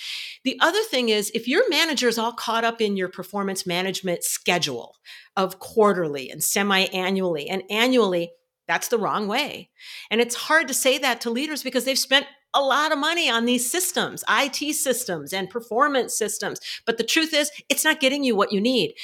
The 0.44 0.58
other 0.60 0.82
thing 0.84 1.08
is 1.08 1.30
if 1.34 1.48
your 1.48 1.68
manager 1.68 2.08
is 2.08 2.18
all 2.18 2.32
caught 2.32 2.64
up 2.64 2.80
in 2.80 2.96
your 2.96 3.08
performance 3.08 3.66
management 3.66 4.24
schedule 4.24 4.96
of 5.36 5.58
quarterly 5.58 6.30
and 6.30 6.42
semi 6.42 6.84
annually 6.86 7.48
and 7.48 7.62
annually, 7.70 8.30
that's 8.66 8.88
the 8.88 8.98
wrong 8.98 9.28
way. 9.28 9.70
And 10.10 10.20
it's 10.20 10.34
hard 10.34 10.68
to 10.68 10.74
say 10.74 10.98
that 10.98 11.20
to 11.22 11.30
leaders 11.30 11.62
because 11.62 11.84
they've 11.84 11.98
spent 11.98 12.26
a 12.54 12.60
lot 12.60 12.90
of 12.90 12.98
money 12.98 13.28
on 13.28 13.44
these 13.44 13.70
systems, 13.70 14.24
IT 14.28 14.74
systems 14.74 15.32
and 15.32 15.50
performance 15.50 16.16
systems. 16.16 16.58
But 16.86 16.96
the 16.96 17.04
truth 17.04 17.34
is, 17.34 17.50
it's 17.68 17.84
not 17.84 18.00
getting 18.00 18.24
you 18.24 18.34
what 18.34 18.52
you 18.52 18.60
need. 18.60 18.94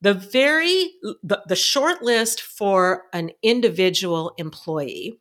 The 0.00 0.14
very 0.14 0.90
the, 1.22 1.42
the 1.46 1.56
short 1.56 2.02
list 2.02 2.40
for 2.40 3.04
an 3.12 3.30
individual 3.42 4.32
employee 4.36 5.18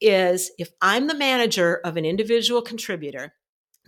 is 0.00 0.50
if 0.58 0.70
I'm 0.80 1.06
the 1.06 1.14
manager 1.14 1.80
of 1.84 1.96
an 1.96 2.04
individual 2.04 2.62
contributor, 2.62 3.34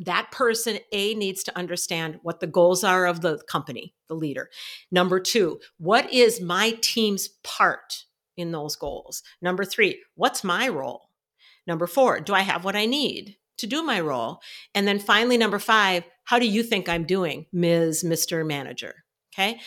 that 0.00 0.30
person 0.32 0.78
a 0.92 1.14
needs 1.14 1.44
to 1.44 1.56
understand 1.56 2.18
what 2.22 2.40
the 2.40 2.46
goals 2.46 2.82
are 2.82 3.06
of 3.06 3.20
the 3.20 3.38
company 3.48 3.94
the 4.08 4.14
leader. 4.14 4.48
Number 4.90 5.20
two 5.20 5.60
what 5.78 6.12
is 6.12 6.40
my 6.40 6.76
team's 6.80 7.28
part 7.44 8.04
in 8.36 8.50
those 8.50 8.76
goals? 8.76 9.22
Number 9.40 9.64
three 9.64 10.02
what's 10.14 10.42
my 10.42 10.68
role? 10.68 11.10
Number 11.66 11.86
four 11.86 12.20
do 12.20 12.34
i 12.34 12.40
have 12.40 12.64
what 12.64 12.76
i 12.76 12.86
need 12.86 13.36
to 13.58 13.66
do 13.66 13.82
my 13.82 14.00
role? 14.00 14.40
And 14.74 14.88
then 14.88 14.98
finally 14.98 15.36
number 15.36 15.58
five 15.58 16.04
how 16.24 16.38
do 16.38 16.46
you 16.46 16.62
think 16.62 16.88
i'm 16.88 17.04
doing 17.04 17.46
ms 17.52 18.02
mr 18.02 18.44
manager? 18.46 19.04
Okay? 19.34 19.60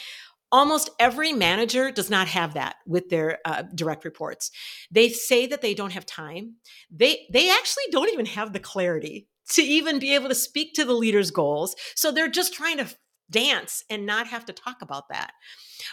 Almost 0.52 0.91
every 1.00 1.34
manager 1.34 1.89
does 1.89 2.12
not 2.12 2.28
have 2.28 2.54
that 2.54 2.76
with 2.86 3.10
their 3.10 3.39
uh, 3.43 3.63
direct 3.74 4.06
reports. 4.06 4.52
They 4.91 5.10
say 5.10 5.48
that 5.48 5.62
they 5.63 5.74
don't 5.74 5.93
have 5.93 6.06
time. 6.06 6.58
They 6.91 7.26
they 7.32 7.50
actually 7.50 7.86
don't 7.89 8.10
even 8.10 8.28
have 8.28 8.54
the 8.54 8.60
clarity 8.60 9.28
to 9.49 9.62
even 9.62 9.99
be 9.99 10.15
able 10.15 10.29
to 10.29 10.36
speak 10.36 10.73
to 10.73 10.86
the 10.86 10.93
leader's 10.93 11.32
goals. 11.32 11.75
So 11.95 12.12
they're 12.12 12.27
just 12.29 12.53
trying 12.53 12.77
to 12.77 12.88
dance 13.34 13.84
and 13.89 14.06
not 14.06 14.28
have 14.28 14.46
to 14.46 14.54
talk 14.54 14.82
about 14.82 15.10
that. 15.10 15.34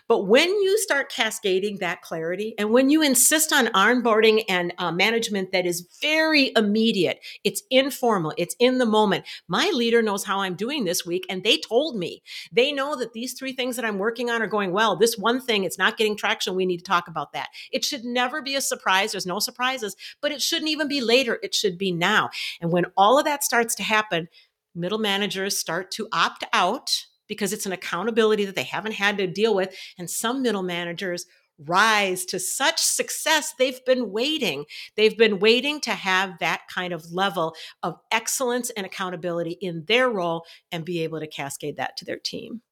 But 0.07 0.27
when 0.27 0.49
you 0.49 0.79
start 0.79 1.11
cascading 1.11 1.79
that 1.79 2.03
clarity 2.03 2.55
and 2.59 2.71
when 2.71 2.91
you 2.91 3.03
insist 3.03 3.53
on 3.53 3.67
onboarding 3.69 4.45
and 4.49 4.73
uh, 4.79 4.93
management 4.93 5.51
that 5.51 5.67
is 5.67 5.89
very 6.01 6.53
immediate, 6.55 7.19
it's 7.43 7.63
informal, 7.71 8.33
it's 8.39 8.55
in 8.61 8.79
the 8.79 8.87
moment. 8.87 9.25
My 9.49 9.71
leader 9.75 10.03
knows 10.03 10.25
how 10.25 10.41
I'm 10.41 10.55
doing 10.55 10.85
this 10.85 11.05
week 11.05 11.27
and 11.29 11.43
they 11.43 11.57
told 11.59 11.97
me. 11.97 12.23
They 12.53 12.71
know 12.73 12.95
that 12.97 13.13
these 13.13 13.35
three 13.35 13.53
things 13.53 13.77
that 13.77 13.85
I'm 13.85 13.99
working 13.99 14.31
on 14.31 14.43
are 14.43 14.47
going 14.47 14.73
well. 14.73 14.95
This 14.95 15.19
one 15.19 15.41
thing, 15.41 15.65
it's 15.65 15.79
not 15.79 15.97
getting 15.97 16.17
traction. 16.17 16.55
We 16.55 16.67
need 16.67 16.79
to 16.79 16.85
talk 16.85 17.09
about 17.09 17.33
that. 17.33 17.49
It 17.73 17.85
should 17.85 18.05
never 18.05 18.43
be 18.43 18.55
a 18.55 18.61
surprise. 18.61 19.13
There's 19.13 19.27
no 19.27 19.39
surprises, 19.39 19.97
but 20.21 20.31
it 20.31 20.43
shouldn't 20.43 20.71
even 20.71 20.87
be 20.87 21.01
later. 21.01 21.39
It 21.43 21.55
should 21.55 21.79
be 21.79 21.91
now. 21.91 22.31
And 22.61 22.71
when 22.71 22.87
all 22.97 23.19
of 23.19 23.25
that 23.25 23.43
starts 23.43 23.75
to 23.77 23.83
happen, 23.83 24.29
middle 24.75 24.99
managers 24.99 25.59
start 25.59 25.91
to 25.93 26.09
opt 26.13 26.45
out 26.53 27.07
because 27.31 27.55
it's 27.55 27.65
an 27.65 27.73
accountability 27.73 28.45
that 28.45 28.57
they 28.57 28.65
haven't 28.65 28.93
had 28.93 29.17
to 29.17 29.27
deal 29.29 29.55
with. 29.55 29.75
And 29.97 30.11
some 30.11 30.43
middle 30.43 30.65
managers 30.65 31.25
rise 31.67 32.25
to 32.25 32.41
such 32.41 32.81
success 32.81 33.55
they've 33.59 33.85
been 33.85 34.11
waiting 34.11 34.65
they've 34.97 35.19
been 35.19 35.39
waiting 35.39 35.79
to 35.79 35.91
have 35.91 36.39
that 36.39 36.63
kind 36.75 36.91
of 36.91 37.13
level 37.13 37.55
of 37.83 37.97
excellence 38.11 38.71
and 38.71 38.87
accountability 38.87 39.59
in 39.61 39.85
their 39.87 40.09
role 40.09 40.47
and 40.73 40.87
be 40.87 41.03
able 41.03 41.21
to 41.21 41.27
cascade 41.27 41.77
that 41.77 41.99
to 41.99 42.07
their 42.07 42.17
team 42.17 42.63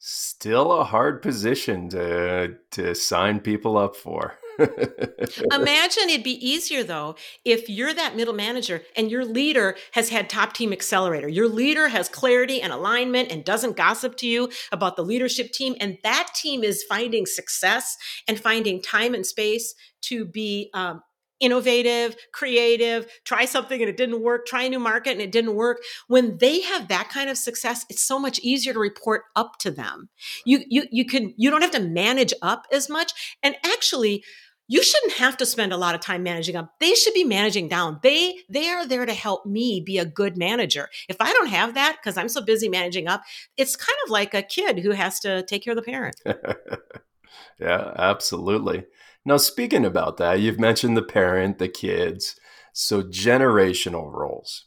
still 0.00 0.72
a 0.72 0.82
hard 0.82 1.22
position 1.22 1.88
to 1.88 2.56
to 2.72 2.96
sign 2.96 3.38
people 3.38 3.78
up 3.78 3.94
for 3.94 4.38
Imagine 5.52 6.08
it'd 6.08 6.22
be 6.22 6.46
easier 6.46 6.82
though 6.82 7.16
if 7.44 7.68
you're 7.68 7.94
that 7.94 8.16
middle 8.16 8.34
manager 8.34 8.82
and 8.96 9.10
your 9.10 9.24
leader 9.24 9.76
has 9.92 10.10
had 10.10 10.28
top 10.28 10.52
team 10.52 10.72
accelerator. 10.72 11.28
Your 11.28 11.48
leader 11.48 11.88
has 11.88 12.08
clarity 12.08 12.60
and 12.60 12.72
alignment 12.72 13.30
and 13.30 13.44
doesn't 13.44 13.76
gossip 13.76 14.16
to 14.18 14.26
you 14.26 14.50
about 14.72 14.96
the 14.96 15.04
leadership 15.04 15.52
team. 15.52 15.74
And 15.80 15.98
that 16.02 16.28
team 16.34 16.62
is 16.62 16.84
finding 16.84 17.26
success 17.26 17.96
and 18.28 18.38
finding 18.38 18.80
time 18.82 19.14
and 19.14 19.26
space 19.26 19.74
to 20.02 20.24
be 20.24 20.70
um, 20.74 21.02
innovative, 21.40 22.16
creative, 22.32 23.06
try 23.24 23.44
something 23.44 23.80
and 23.80 23.88
it 23.88 23.96
didn't 23.96 24.22
work, 24.22 24.46
try 24.46 24.62
a 24.64 24.68
new 24.68 24.78
market 24.78 25.12
and 25.12 25.20
it 25.20 25.32
didn't 25.32 25.54
work. 25.54 25.82
When 26.08 26.38
they 26.38 26.60
have 26.62 26.88
that 26.88 27.08
kind 27.08 27.28
of 27.30 27.36
success, 27.36 27.84
it's 27.88 28.02
so 28.02 28.18
much 28.18 28.38
easier 28.40 28.72
to 28.72 28.78
report 28.78 29.22
up 29.36 29.58
to 29.60 29.70
them. 29.70 30.08
You 30.44 30.60
you 30.68 30.84
you 30.90 31.04
can 31.04 31.34
you 31.36 31.50
don't 31.50 31.62
have 31.62 31.70
to 31.72 31.80
manage 31.80 32.34
up 32.42 32.66
as 32.72 32.88
much. 32.88 33.36
And 33.42 33.56
actually, 33.64 34.24
you 34.66 34.82
shouldn't 34.82 35.14
have 35.14 35.36
to 35.36 35.46
spend 35.46 35.72
a 35.72 35.76
lot 35.76 35.94
of 35.94 36.00
time 36.00 36.22
managing 36.22 36.56
up 36.56 36.74
they 36.80 36.94
should 36.94 37.14
be 37.14 37.24
managing 37.24 37.68
down 37.68 37.98
they 38.02 38.38
they 38.48 38.68
are 38.68 38.86
there 38.86 39.04
to 39.04 39.12
help 39.12 39.44
me 39.44 39.80
be 39.80 39.98
a 39.98 40.04
good 40.04 40.36
manager 40.36 40.88
if 41.08 41.16
i 41.20 41.32
don't 41.32 41.48
have 41.48 41.74
that 41.74 41.96
because 42.00 42.16
i'm 42.16 42.28
so 42.28 42.40
busy 42.40 42.68
managing 42.68 43.06
up 43.06 43.22
it's 43.56 43.76
kind 43.76 43.96
of 44.04 44.10
like 44.10 44.34
a 44.34 44.42
kid 44.42 44.78
who 44.78 44.90
has 44.90 45.20
to 45.20 45.42
take 45.44 45.62
care 45.62 45.72
of 45.72 45.76
the 45.76 45.82
parent 45.82 46.16
yeah 47.60 47.92
absolutely 47.96 48.84
now 49.24 49.36
speaking 49.36 49.84
about 49.84 50.16
that 50.18 50.40
you've 50.40 50.60
mentioned 50.60 50.96
the 50.96 51.02
parent 51.02 51.58
the 51.58 51.68
kids 51.68 52.36
so 52.74 53.02
generational 53.02 54.12
roles. 54.12 54.66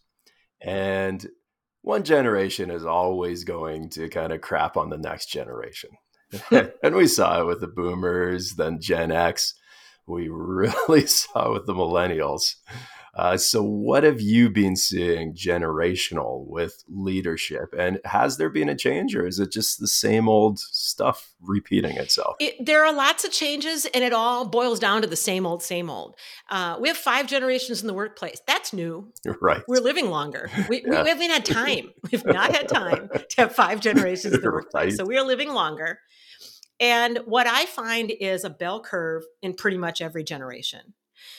And 0.61 1.27
one 1.81 2.03
generation 2.03 2.71
is 2.71 2.85
always 2.85 3.43
going 3.43 3.89
to 3.91 4.09
kind 4.09 4.33
of 4.33 4.41
crap 4.41 4.75
on 4.75 4.89
the 4.89 4.97
next 4.97 5.27
generation. 5.27 5.91
And 6.83 6.95
we 6.95 7.07
saw 7.07 7.41
it 7.41 7.45
with 7.45 7.61
the 7.61 7.67
boomers 7.67 8.55
then 8.55 8.81
gen 8.81 9.11
x. 9.11 9.53
We 10.07 10.29
really 10.31 11.05
saw 11.05 11.53
with 11.53 11.67
the 11.67 11.73
millennials. 11.73 12.55
Uh, 13.17 13.35
so, 13.35 13.63
what 13.63 14.03
have 14.03 14.21
you 14.21 14.47
been 14.47 14.75
seeing 14.75 15.33
generational 15.33 16.45
with 16.45 16.83
leadership? 16.87 17.73
And 17.75 17.99
has 18.05 18.37
there 18.37 18.49
been 18.49 18.69
a 18.69 18.75
change, 18.75 19.15
or 19.15 19.25
is 19.25 19.39
it 19.39 19.51
just 19.51 19.79
the 19.79 19.87
same 19.87 20.29
old 20.29 20.59
stuff 20.59 21.33
repeating 21.41 21.97
itself? 21.97 22.35
It, 22.39 22.63
there 22.63 22.85
are 22.85 22.93
lots 22.93 23.25
of 23.25 23.31
changes, 23.31 23.87
and 23.87 24.03
it 24.03 24.13
all 24.13 24.47
boils 24.47 24.79
down 24.79 25.01
to 25.01 25.07
the 25.07 25.15
same 25.15 25.47
old, 25.47 25.63
same 25.63 25.89
old. 25.89 26.15
Uh, 26.51 26.77
we 26.79 26.89
have 26.89 26.97
five 26.97 27.25
generations 27.25 27.81
in 27.81 27.87
the 27.87 27.93
workplace. 27.93 28.39
That's 28.45 28.71
new. 28.71 29.11
Right. 29.39 29.61
We're 29.67 29.81
living 29.81 30.09
longer. 30.09 30.49
We, 30.67 30.83
yeah. 30.85 31.03
we 31.03 31.09
haven't 31.09 31.29
had 31.29 31.45
time. 31.45 31.91
We've 32.11 32.25
not 32.25 32.55
had 32.55 32.67
time 32.67 33.09
to 33.09 33.35
have 33.37 33.55
five 33.55 33.79
generations 33.79 34.33
in 34.33 34.41
the 34.41 34.51
workplace. 34.51 34.83
Right. 34.83 34.93
So, 34.93 35.05
we 35.05 35.17
are 35.17 35.25
living 35.25 35.53
longer. 35.53 35.99
And 36.79 37.19
what 37.25 37.47
I 37.47 37.65
find 37.65 38.11
is 38.11 38.43
a 38.43 38.49
bell 38.49 38.81
curve 38.81 39.23
in 39.41 39.53
pretty 39.53 39.77
much 39.77 40.01
every 40.01 40.23
generation. 40.23 40.93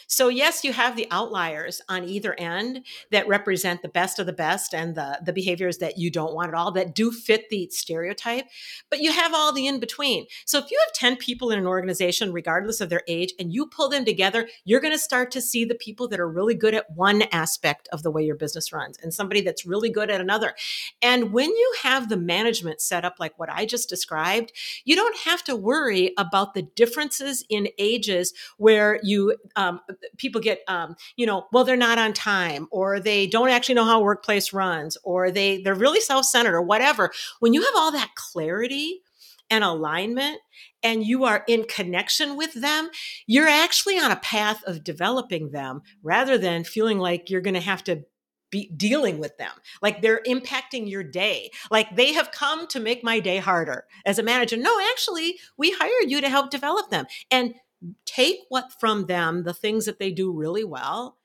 So 0.09 0.29
yes, 0.29 0.65
you 0.65 0.73
have 0.73 0.97
the 0.97 1.07
outliers 1.11 1.83
on 1.89 2.03
either 2.03 2.35
end 2.39 2.87
that 3.11 3.29
represent 3.29 3.83
the 3.83 3.89
best 3.89 4.19
of 4.19 4.25
the 4.25 4.33
best 4.33 4.75
and 4.75 4.95
the 4.95 5.21
the 5.25 5.35
behaviors 5.35 5.79
that 5.79 5.99
you 5.99 6.11
don't 6.11 6.35
want 6.35 6.49
at 6.49 6.55
all 6.55 6.73
that 6.73 6.95
do 6.95 7.13
fit 7.13 7.51
the 7.51 7.69
stereotype, 7.71 8.47
but 8.89 9.01
you 9.01 9.13
have 9.13 9.35
all 9.35 9.53
the 9.53 9.67
in 9.67 9.79
between. 9.79 10.27
So 10.47 10.59
if 10.59 10.71
you 10.71 10.79
have 10.87 10.95
10 10.95 11.17
people 11.17 11.51
in 11.51 11.59
an 11.59 11.67
organization 11.67 12.33
regardless 12.33 12.81
of 12.81 12.89
their 12.89 13.03
age 13.07 13.35
and 13.39 13.53
you 13.53 13.67
pull 13.67 13.91
them 13.91 14.07
together, 14.07 14.49
you're 14.65 14.81
going 14.81 14.95
to 14.95 14.99
start 14.99 15.31
to 15.33 15.43
see 15.43 15.67
the 15.67 15.75
people 15.75 16.09
that 16.09 16.21
are 16.21 16.29
really 16.29 16.55
good 16.55 16.75
at 16.75 16.91
one 16.95 17.23
aspect 17.31 17.87
of 17.93 18.03
the 18.03 18.11
way 18.11 18.25
your 18.25 18.35
business 18.35 18.73
runs 18.73 18.97
and 19.03 19.13
somebody 19.13 19.43
that's 19.43 19.67
really 19.67 19.91
good 19.91 20.11
at 20.11 20.23
another. 20.23 20.55
And 21.03 21.33
when 21.35 21.51
you 21.51 21.75
have 21.83 22.09
the 22.09 22.17
management 22.17 22.81
set 22.81 23.05
up 23.05 23.17
like 23.21 23.39
what 23.39 23.51
I 23.51 23.67
just 23.67 23.91
described, 23.91 24.53
you 24.87 24.97
don't 24.97 25.17
have 25.19 25.45
to 25.45 25.55
worry 25.55 26.15
about 26.17 26.55
the 26.55 26.63
differences 26.63 27.45
in 27.51 27.69
ages 27.79 28.33
where 28.57 29.01
you 29.03 29.37
um, 29.55 29.81
people 30.17 30.41
get 30.41 30.61
um, 30.69 30.97
you 31.17 31.27
know 31.27 31.47
well 31.53 31.65
they're 31.65 31.77
not 31.77 31.99
on 31.99 32.13
time 32.13 32.69
or 32.71 33.01
they 33.01 33.27
don't 33.27 33.51
actually 33.51 33.75
know 33.75 33.85
how 33.85 34.01
workplace 34.01 34.53
runs 34.53 34.97
or 35.05 35.31
they 35.31 35.63
they're 35.63 35.75
really 35.75 36.01
self-centered 36.01 36.55
or 36.55 36.63
whatever 36.63 37.11
when 37.41 37.55
you 37.55 37.63
have 37.63 37.75
all 37.77 37.93
that 37.93 38.11
clarity 38.15 39.03
and 39.51 39.65
alignment 39.65 40.41
and 40.83 41.05
you 41.05 41.25
are 41.25 41.45
in 41.49 41.65
connection 41.65 42.37
with 42.37 42.55
them, 42.55 42.91
you're 43.27 43.49
actually 43.49 43.99
on 43.99 44.11
a 44.11 44.17
path 44.17 44.63
of 44.65 44.85
developing 44.85 45.51
them 45.51 45.83
rather 46.03 46.39
than 46.39 46.65
feeling 46.65 46.99
like 46.99 47.31
you're 47.31 47.41
going 47.41 47.55
to 47.55 47.61
have 47.61 47.83
to 47.85 48.05
be 48.51 48.71
dealing 48.77 49.19
with 49.19 49.37
them. 49.37 49.51
Like 49.83 50.01
they're 50.01 50.23
impacting 50.27 50.89
your 50.89 51.03
day. 51.03 51.51
Like 51.71 51.97
they 51.97 52.15
have 52.15 52.31
come 52.31 52.67
to 52.69 52.81
make 52.81 53.05
my 53.05 53.21
day 53.21 53.39
harder 53.39 53.85
as 54.07 54.19
a 54.19 54.23
manager. 54.23 54.57
No, 54.57 54.75
actually, 54.91 55.39
we 55.59 55.71
hired 55.79 56.11
you 56.11 56.21
to 56.21 56.31
help 56.31 56.51
develop 56.51 56.91
them 56.91 57.07
and 57.31 57.55
take 58.05 58.39
what 58.49 58.73
from 58.79 59.07
them, 59.07 59.45
the 59.45 59.55
things 59.55 59.87
that 59.87 59.99
they 59.99 60.11
do 60.11 60.33
really 60.33 60.65
well, 60.65 61.19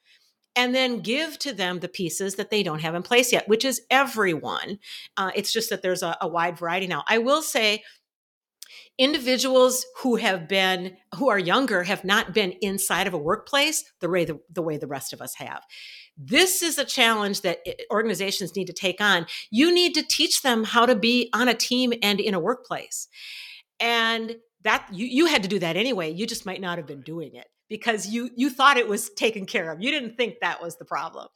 and 0.56 0.74
then 0.76 1.00
give 1.00 1.40
to 1.40 1.54
them 1.54 1.80
the 1.80 1.88
pieces 1.88 2.36
that 2.36 2.52
they 2.52 2.62
don't 2.62 2.82
have 2.82 2.96
in 2.96 3.02
place 3.02 3.32
yet, 3.32 3.48
which 3.48 3.66
is 3.66 3.82
everyone. 3.90 4.80
Uh, 5.18 5.32
it's 5.36 5.52
just 5.52 5.70
that 5.70 5.82
there's 5.82 6.04
a, 6.04 6.16
a 6.22 6.28
wide 6.28 6.58
variety 6.58 6.88
now. 6.88 7.04
I 7.08 7.18
will 7.18 7.42
say, 7.42 7.84
individuals 9.00 9.86
who 10.02 10.18
have 10.18 10.48
been 10.48 10.96
who 11.16 11.28
are 11.30 11.40
younger 11.40 11.82
have 11.82 12.04
not 12.04 12.32
been 12.32 12.54
inside 12.62 13.08
of 13.08 13.14
a 13.14 13.18
workplace 13.18 13.84
the 14.02 14.10
way 14.10 14.24
the, 14.24 14.40
the 14.52 14.62
way 14.62 14.78
the 14.78 14.86
rest 14.86 15.14
of 15.14 15.22
us 15.22 15.34
have 15.36 15.64
this 16.18 16.62
is 16.62 16.78
a 16.78 16.86
challenge 16.86 17.42
that 17.42 17.60
organizations 17.92 18.56
need 18.56 18.68
to 18.68 18.74
take 18.74 19.02
on. 19.02 19.26
You 19.50 19.74
need 19.74 19.94
to 19.96 20.04
teach 20.04 20.42
them 20.42 20.64
how 20.64 20.86
to 20.86 20.96
be 20.96 21.30
on 21.34 21.48
a 21.48 21.54
team 21.54 21.94
and 22.02 22.20
in 22.20 22.34
a 22.34 22.40
workplace. 22.40 23.08
And 23.80 24.36
that 24.64 24.88
you, 24.92 25.06
you 25.06 25.26
had 25.26 25.44
to 25.44 25.50
do 25.50 25.60
that 25.60 25.76
anyway. 25.76 26.12
You 26.12 26.26
just 26.26 26.46
might 26.46 26.62
not 26.62 26.78
have 26.78 26.88
been 26.88 27.02
doing 27.02 27.36
it 27.36 27.48
because 27.70 28.08
you 28.08 28.30
you 28.36 28.50
thought 28.50 28.78
it 28.78 28.88
was 28.88 29.10
taken 29.12 29.46
care 29.46 29.72
of. 29.72 29.82
You 29.82 29.90
didn't 29.90 30.16
think 30.16 30.36
that 30.42 30.62
was 30.62 30.78
the 30.78 30.86
problem, 30.86 31.28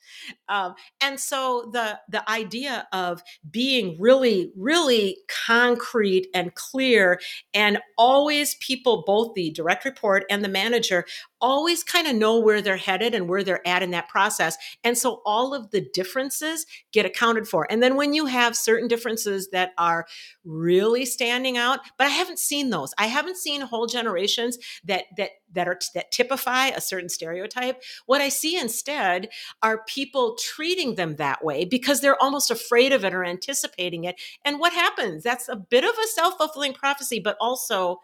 um, 0.49 0.75
and 1.01 1.19
so 1.19 1.69
the 1.73 1.99
the 2.09 2.29
idea 2.29 2.87
of 2.93 3.23
being 3.49 3.97
really 3.99 4.51
really 4.55 5.17
concrete 5.47 6.27
and 6.33 6.53
clear, 6.53 7.19
and 7.53 7.79
always 7.97 8.55
people, 8.55 9.03
both 9.05 9.33
the 9.33 9.49
direct 9.51 9.83
report 9.83 10.25
and 10.29 10.43
the 10.43 10.49
manager, 10.49 11.05
always 11.41 11.83
kind 11.83 12.07
of 12.07 12.15
know 12.15 12.39
where 12.39 12.61
they're 12.61 12.77
headed 12.77 13.13
and 13.13 13.29
where 13.29 13.43
they're 13.43 13.67
at 13.67 13.83
in 13.83 13.91
that 13.91 14.09
process. 14.09 14.57
And 14.83 14.97
so 14.97 15.21
all 15.25 15.53
of 15.53 15.71
the 15.71 15.81
differences 15.93 16.65
get 16.91 17.05
accounted 17.05 17.47
for. 17.47 17.67
And 17.69 17.81
then 17.81 17.95
when 17.95 18.13
you 18.13 18.25
have 18.25 18.55
certain 18.55 18.87
differences 18.87 19.49
that 19.51 19.71
are 19.77 20.05
really 20.43 21.05
standing 21.05 21.57
out, 21.57 21.79
but 21.97 22.07
I 22.07 22.11
haven't 22.11 22.39
seen 22.39 22.69
those. 22.69 22.93
I 22.97 23.07
haven't 23.07 23.37
seen 23.37 23.61
whole 23.61 23.87
generations 23.87 24.57
that 24.83 25.05
that 25.17 25.31
that 25.53 25.67
are 25.67 25.79
that 25.93 26.11
typify 26.11 26.67
a 26.67 26.81
certain 26.81 27.09
stereotype. 27.09 27.81
What 28.05 28.21
I 28.21 28.29
see 28.29 28.57
instead 28.57 29.29
are 29.63 29.83
people 29.87 30.37
treating 30.39 30.95
them 30.95 31.15
that 31.15 31.43
way 31.43 31.65
because 31.65 32.01
they're 32.01 32.21
almost 32.21 32.51
afraid 32.51 32.91
of 32.91 33.05
it 33.05 33.13
or 33.13 33.23
anticipating 33.23 34.03
it. 34.03 34.19
And 34.43 34.59
what 34.59 34.73
happens? 34.73 35.23
That's 35.23 35.47
a 35.47 35.55
bit 35.55 35.83
of 35.83 35.91
a 35.91 36.07
self-fulfilling 36.07 36.73
prophecy, 36.73 37.19
but 37.19 37.37
also 37.39 38.01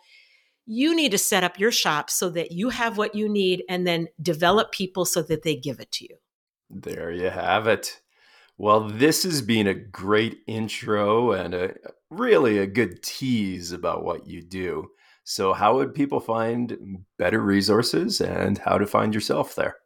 you 0.66 0.96
need 0.96 1.12
to 1.12 1.18
set 1.18 1.44
up 1.44 1.60
your 1.60 1.72
shop 1.72 2.10
so 2.10 2.30
that 2.30 2.52
you 2.52 2.70
have 2.70 2.98
what 2.98 3.16
you 3.16 3.28
need 3.28 3.64
and 3.68 3.86
then 3.86 4.08
develop 4.22 4.72
people 4.72 5.06
so 5.06 5.22
that 5.22 5.44
they 5.44 5.56
give 5.56 5.80
it 5.80 5.92
to 5.92 6.06
you. 6.06 6.18
There 6.70 7.12
you 7.12 7.30
have 7.30 7.68
it. 7.68 8.02
Well, 8.58 8.88
this 8.88 9.24
has 9.24 9.42
been 9.42 9.68
a 9.68 9.74
great 9.74 10.40
intro 10.48 11.32
and 11.32 11.54
a 11.54 11.74
really 12.10 12.60
a 12.60 12.68
good 12.68 13.02
tease 13.02 13.72
about 13.72 14.04
what 14.04 14.28
you 14.28 14.42
do. 14.42 14.90
So, 15.24 15.54
how 15.54 15.76
would 15.76 15.96
people 15.96 16.20
find 16.20 17.06
better 17.18 17.40
resources 17.40 18.22
and 18.22 18.58
how 18.58 18.78
to 18.78 18.86
find 18.86 19.16
yourself 19.16 19.56
there? 19.56 19.78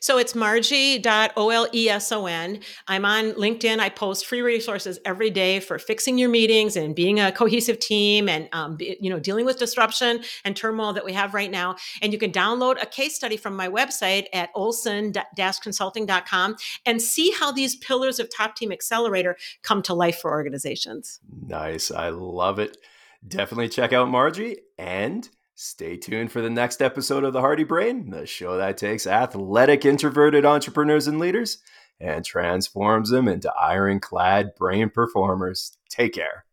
So 0.00 0.18
it's 0.18 0.34
margie.oleson. 0.34 2.62
I'm 2.88 3.04
on 3.04 3.32
LinkedIn. 3.32 3.78
I 3.78 3.88
post 3.88 4.26
free 4.26 4.42
resources 4.42 4.98
every 5.04 5.30
day 5.30 5.60
for 5.60 5.78
fixing 5.78 6.18
your 6.18 6.28
meetings 6.28 6.76
and 6.76 6.94
being 6.94 7.20
a 7.20 7.32
cohesive 7.32 7.78
team 7.78 8.28
and, 8.28 8.48
um, 8.52 8.76
you 8.80 9.10
know, 9.10 9.20
dealing 9.20 9.44
with 9.44 9.58
disruption 9.58 10.22
and 10.44 10.56
turmoil 10.56 10.92
that 10.94 11.04
we 11.04 11.12
have 11.12 11.34
right 11.34 11.50
now. 11.50 11.76
And 12.02 12.12
you 12.12 12.18
can 12.18 12.32
download 12.32 12.82
a 12.82 12.86
case 12.86 13.14
study 13.14 13.36
from 13.36 13.54
my 13.54 13.68
website 13.68 14.26
at 14.32 14.52
oleson-consulting.com 14.54 16.56
and 16.86 17.02
see 17.02 17.30
how 17.32 17.52
these 17.52 17.76
pillars 17.76 18.18
of 18.18 18.28
Top 18.34 18.56
Team 18.56 18.72
Accelerator 18.72 19.36
come 19.62 19.82
to 19.82 19.94
life 19.94 20.20
for 20.20 20.30
organizations. 20.30 21.20
Nice. 21.46 21.90
I 21.90 22.08
love 22.08 22.58
it. 22.58 22.78
Definitely 23.26 23.68
check 23.68 23.92
out 23.92 24.08
Margie 24.08 24.60
and 24.78 25.28
Stay 25.62 25.94
tuned 25.94 26.32
for 26.32 26.40
the 26.40 26.48
next 26.48 26.80
episode 26.80 27.22
of 27.22 27.34
The 27.34 27.42
Hardy 27.42 27.64
Brain, 27.64 28.08
the 28.08 28.24
show 28.24 28.56
that 28.56 28.78
takes 28.78 29.06
athletic, 29.06 29.84
introverted 29.84 30.46
entrepreneurs 30.46 31.06
and 31.06 31.18
leaders 31.18 31.58
and 32.00 32.24
transforms 32.24 33.10
them 33.10 33.28
into 33.28 33.52
ironclad 33.52 34.54
brain 34.54 34.88
performers. 34.88 35.76
Take 35.90 36.14
care. 36.14 36.46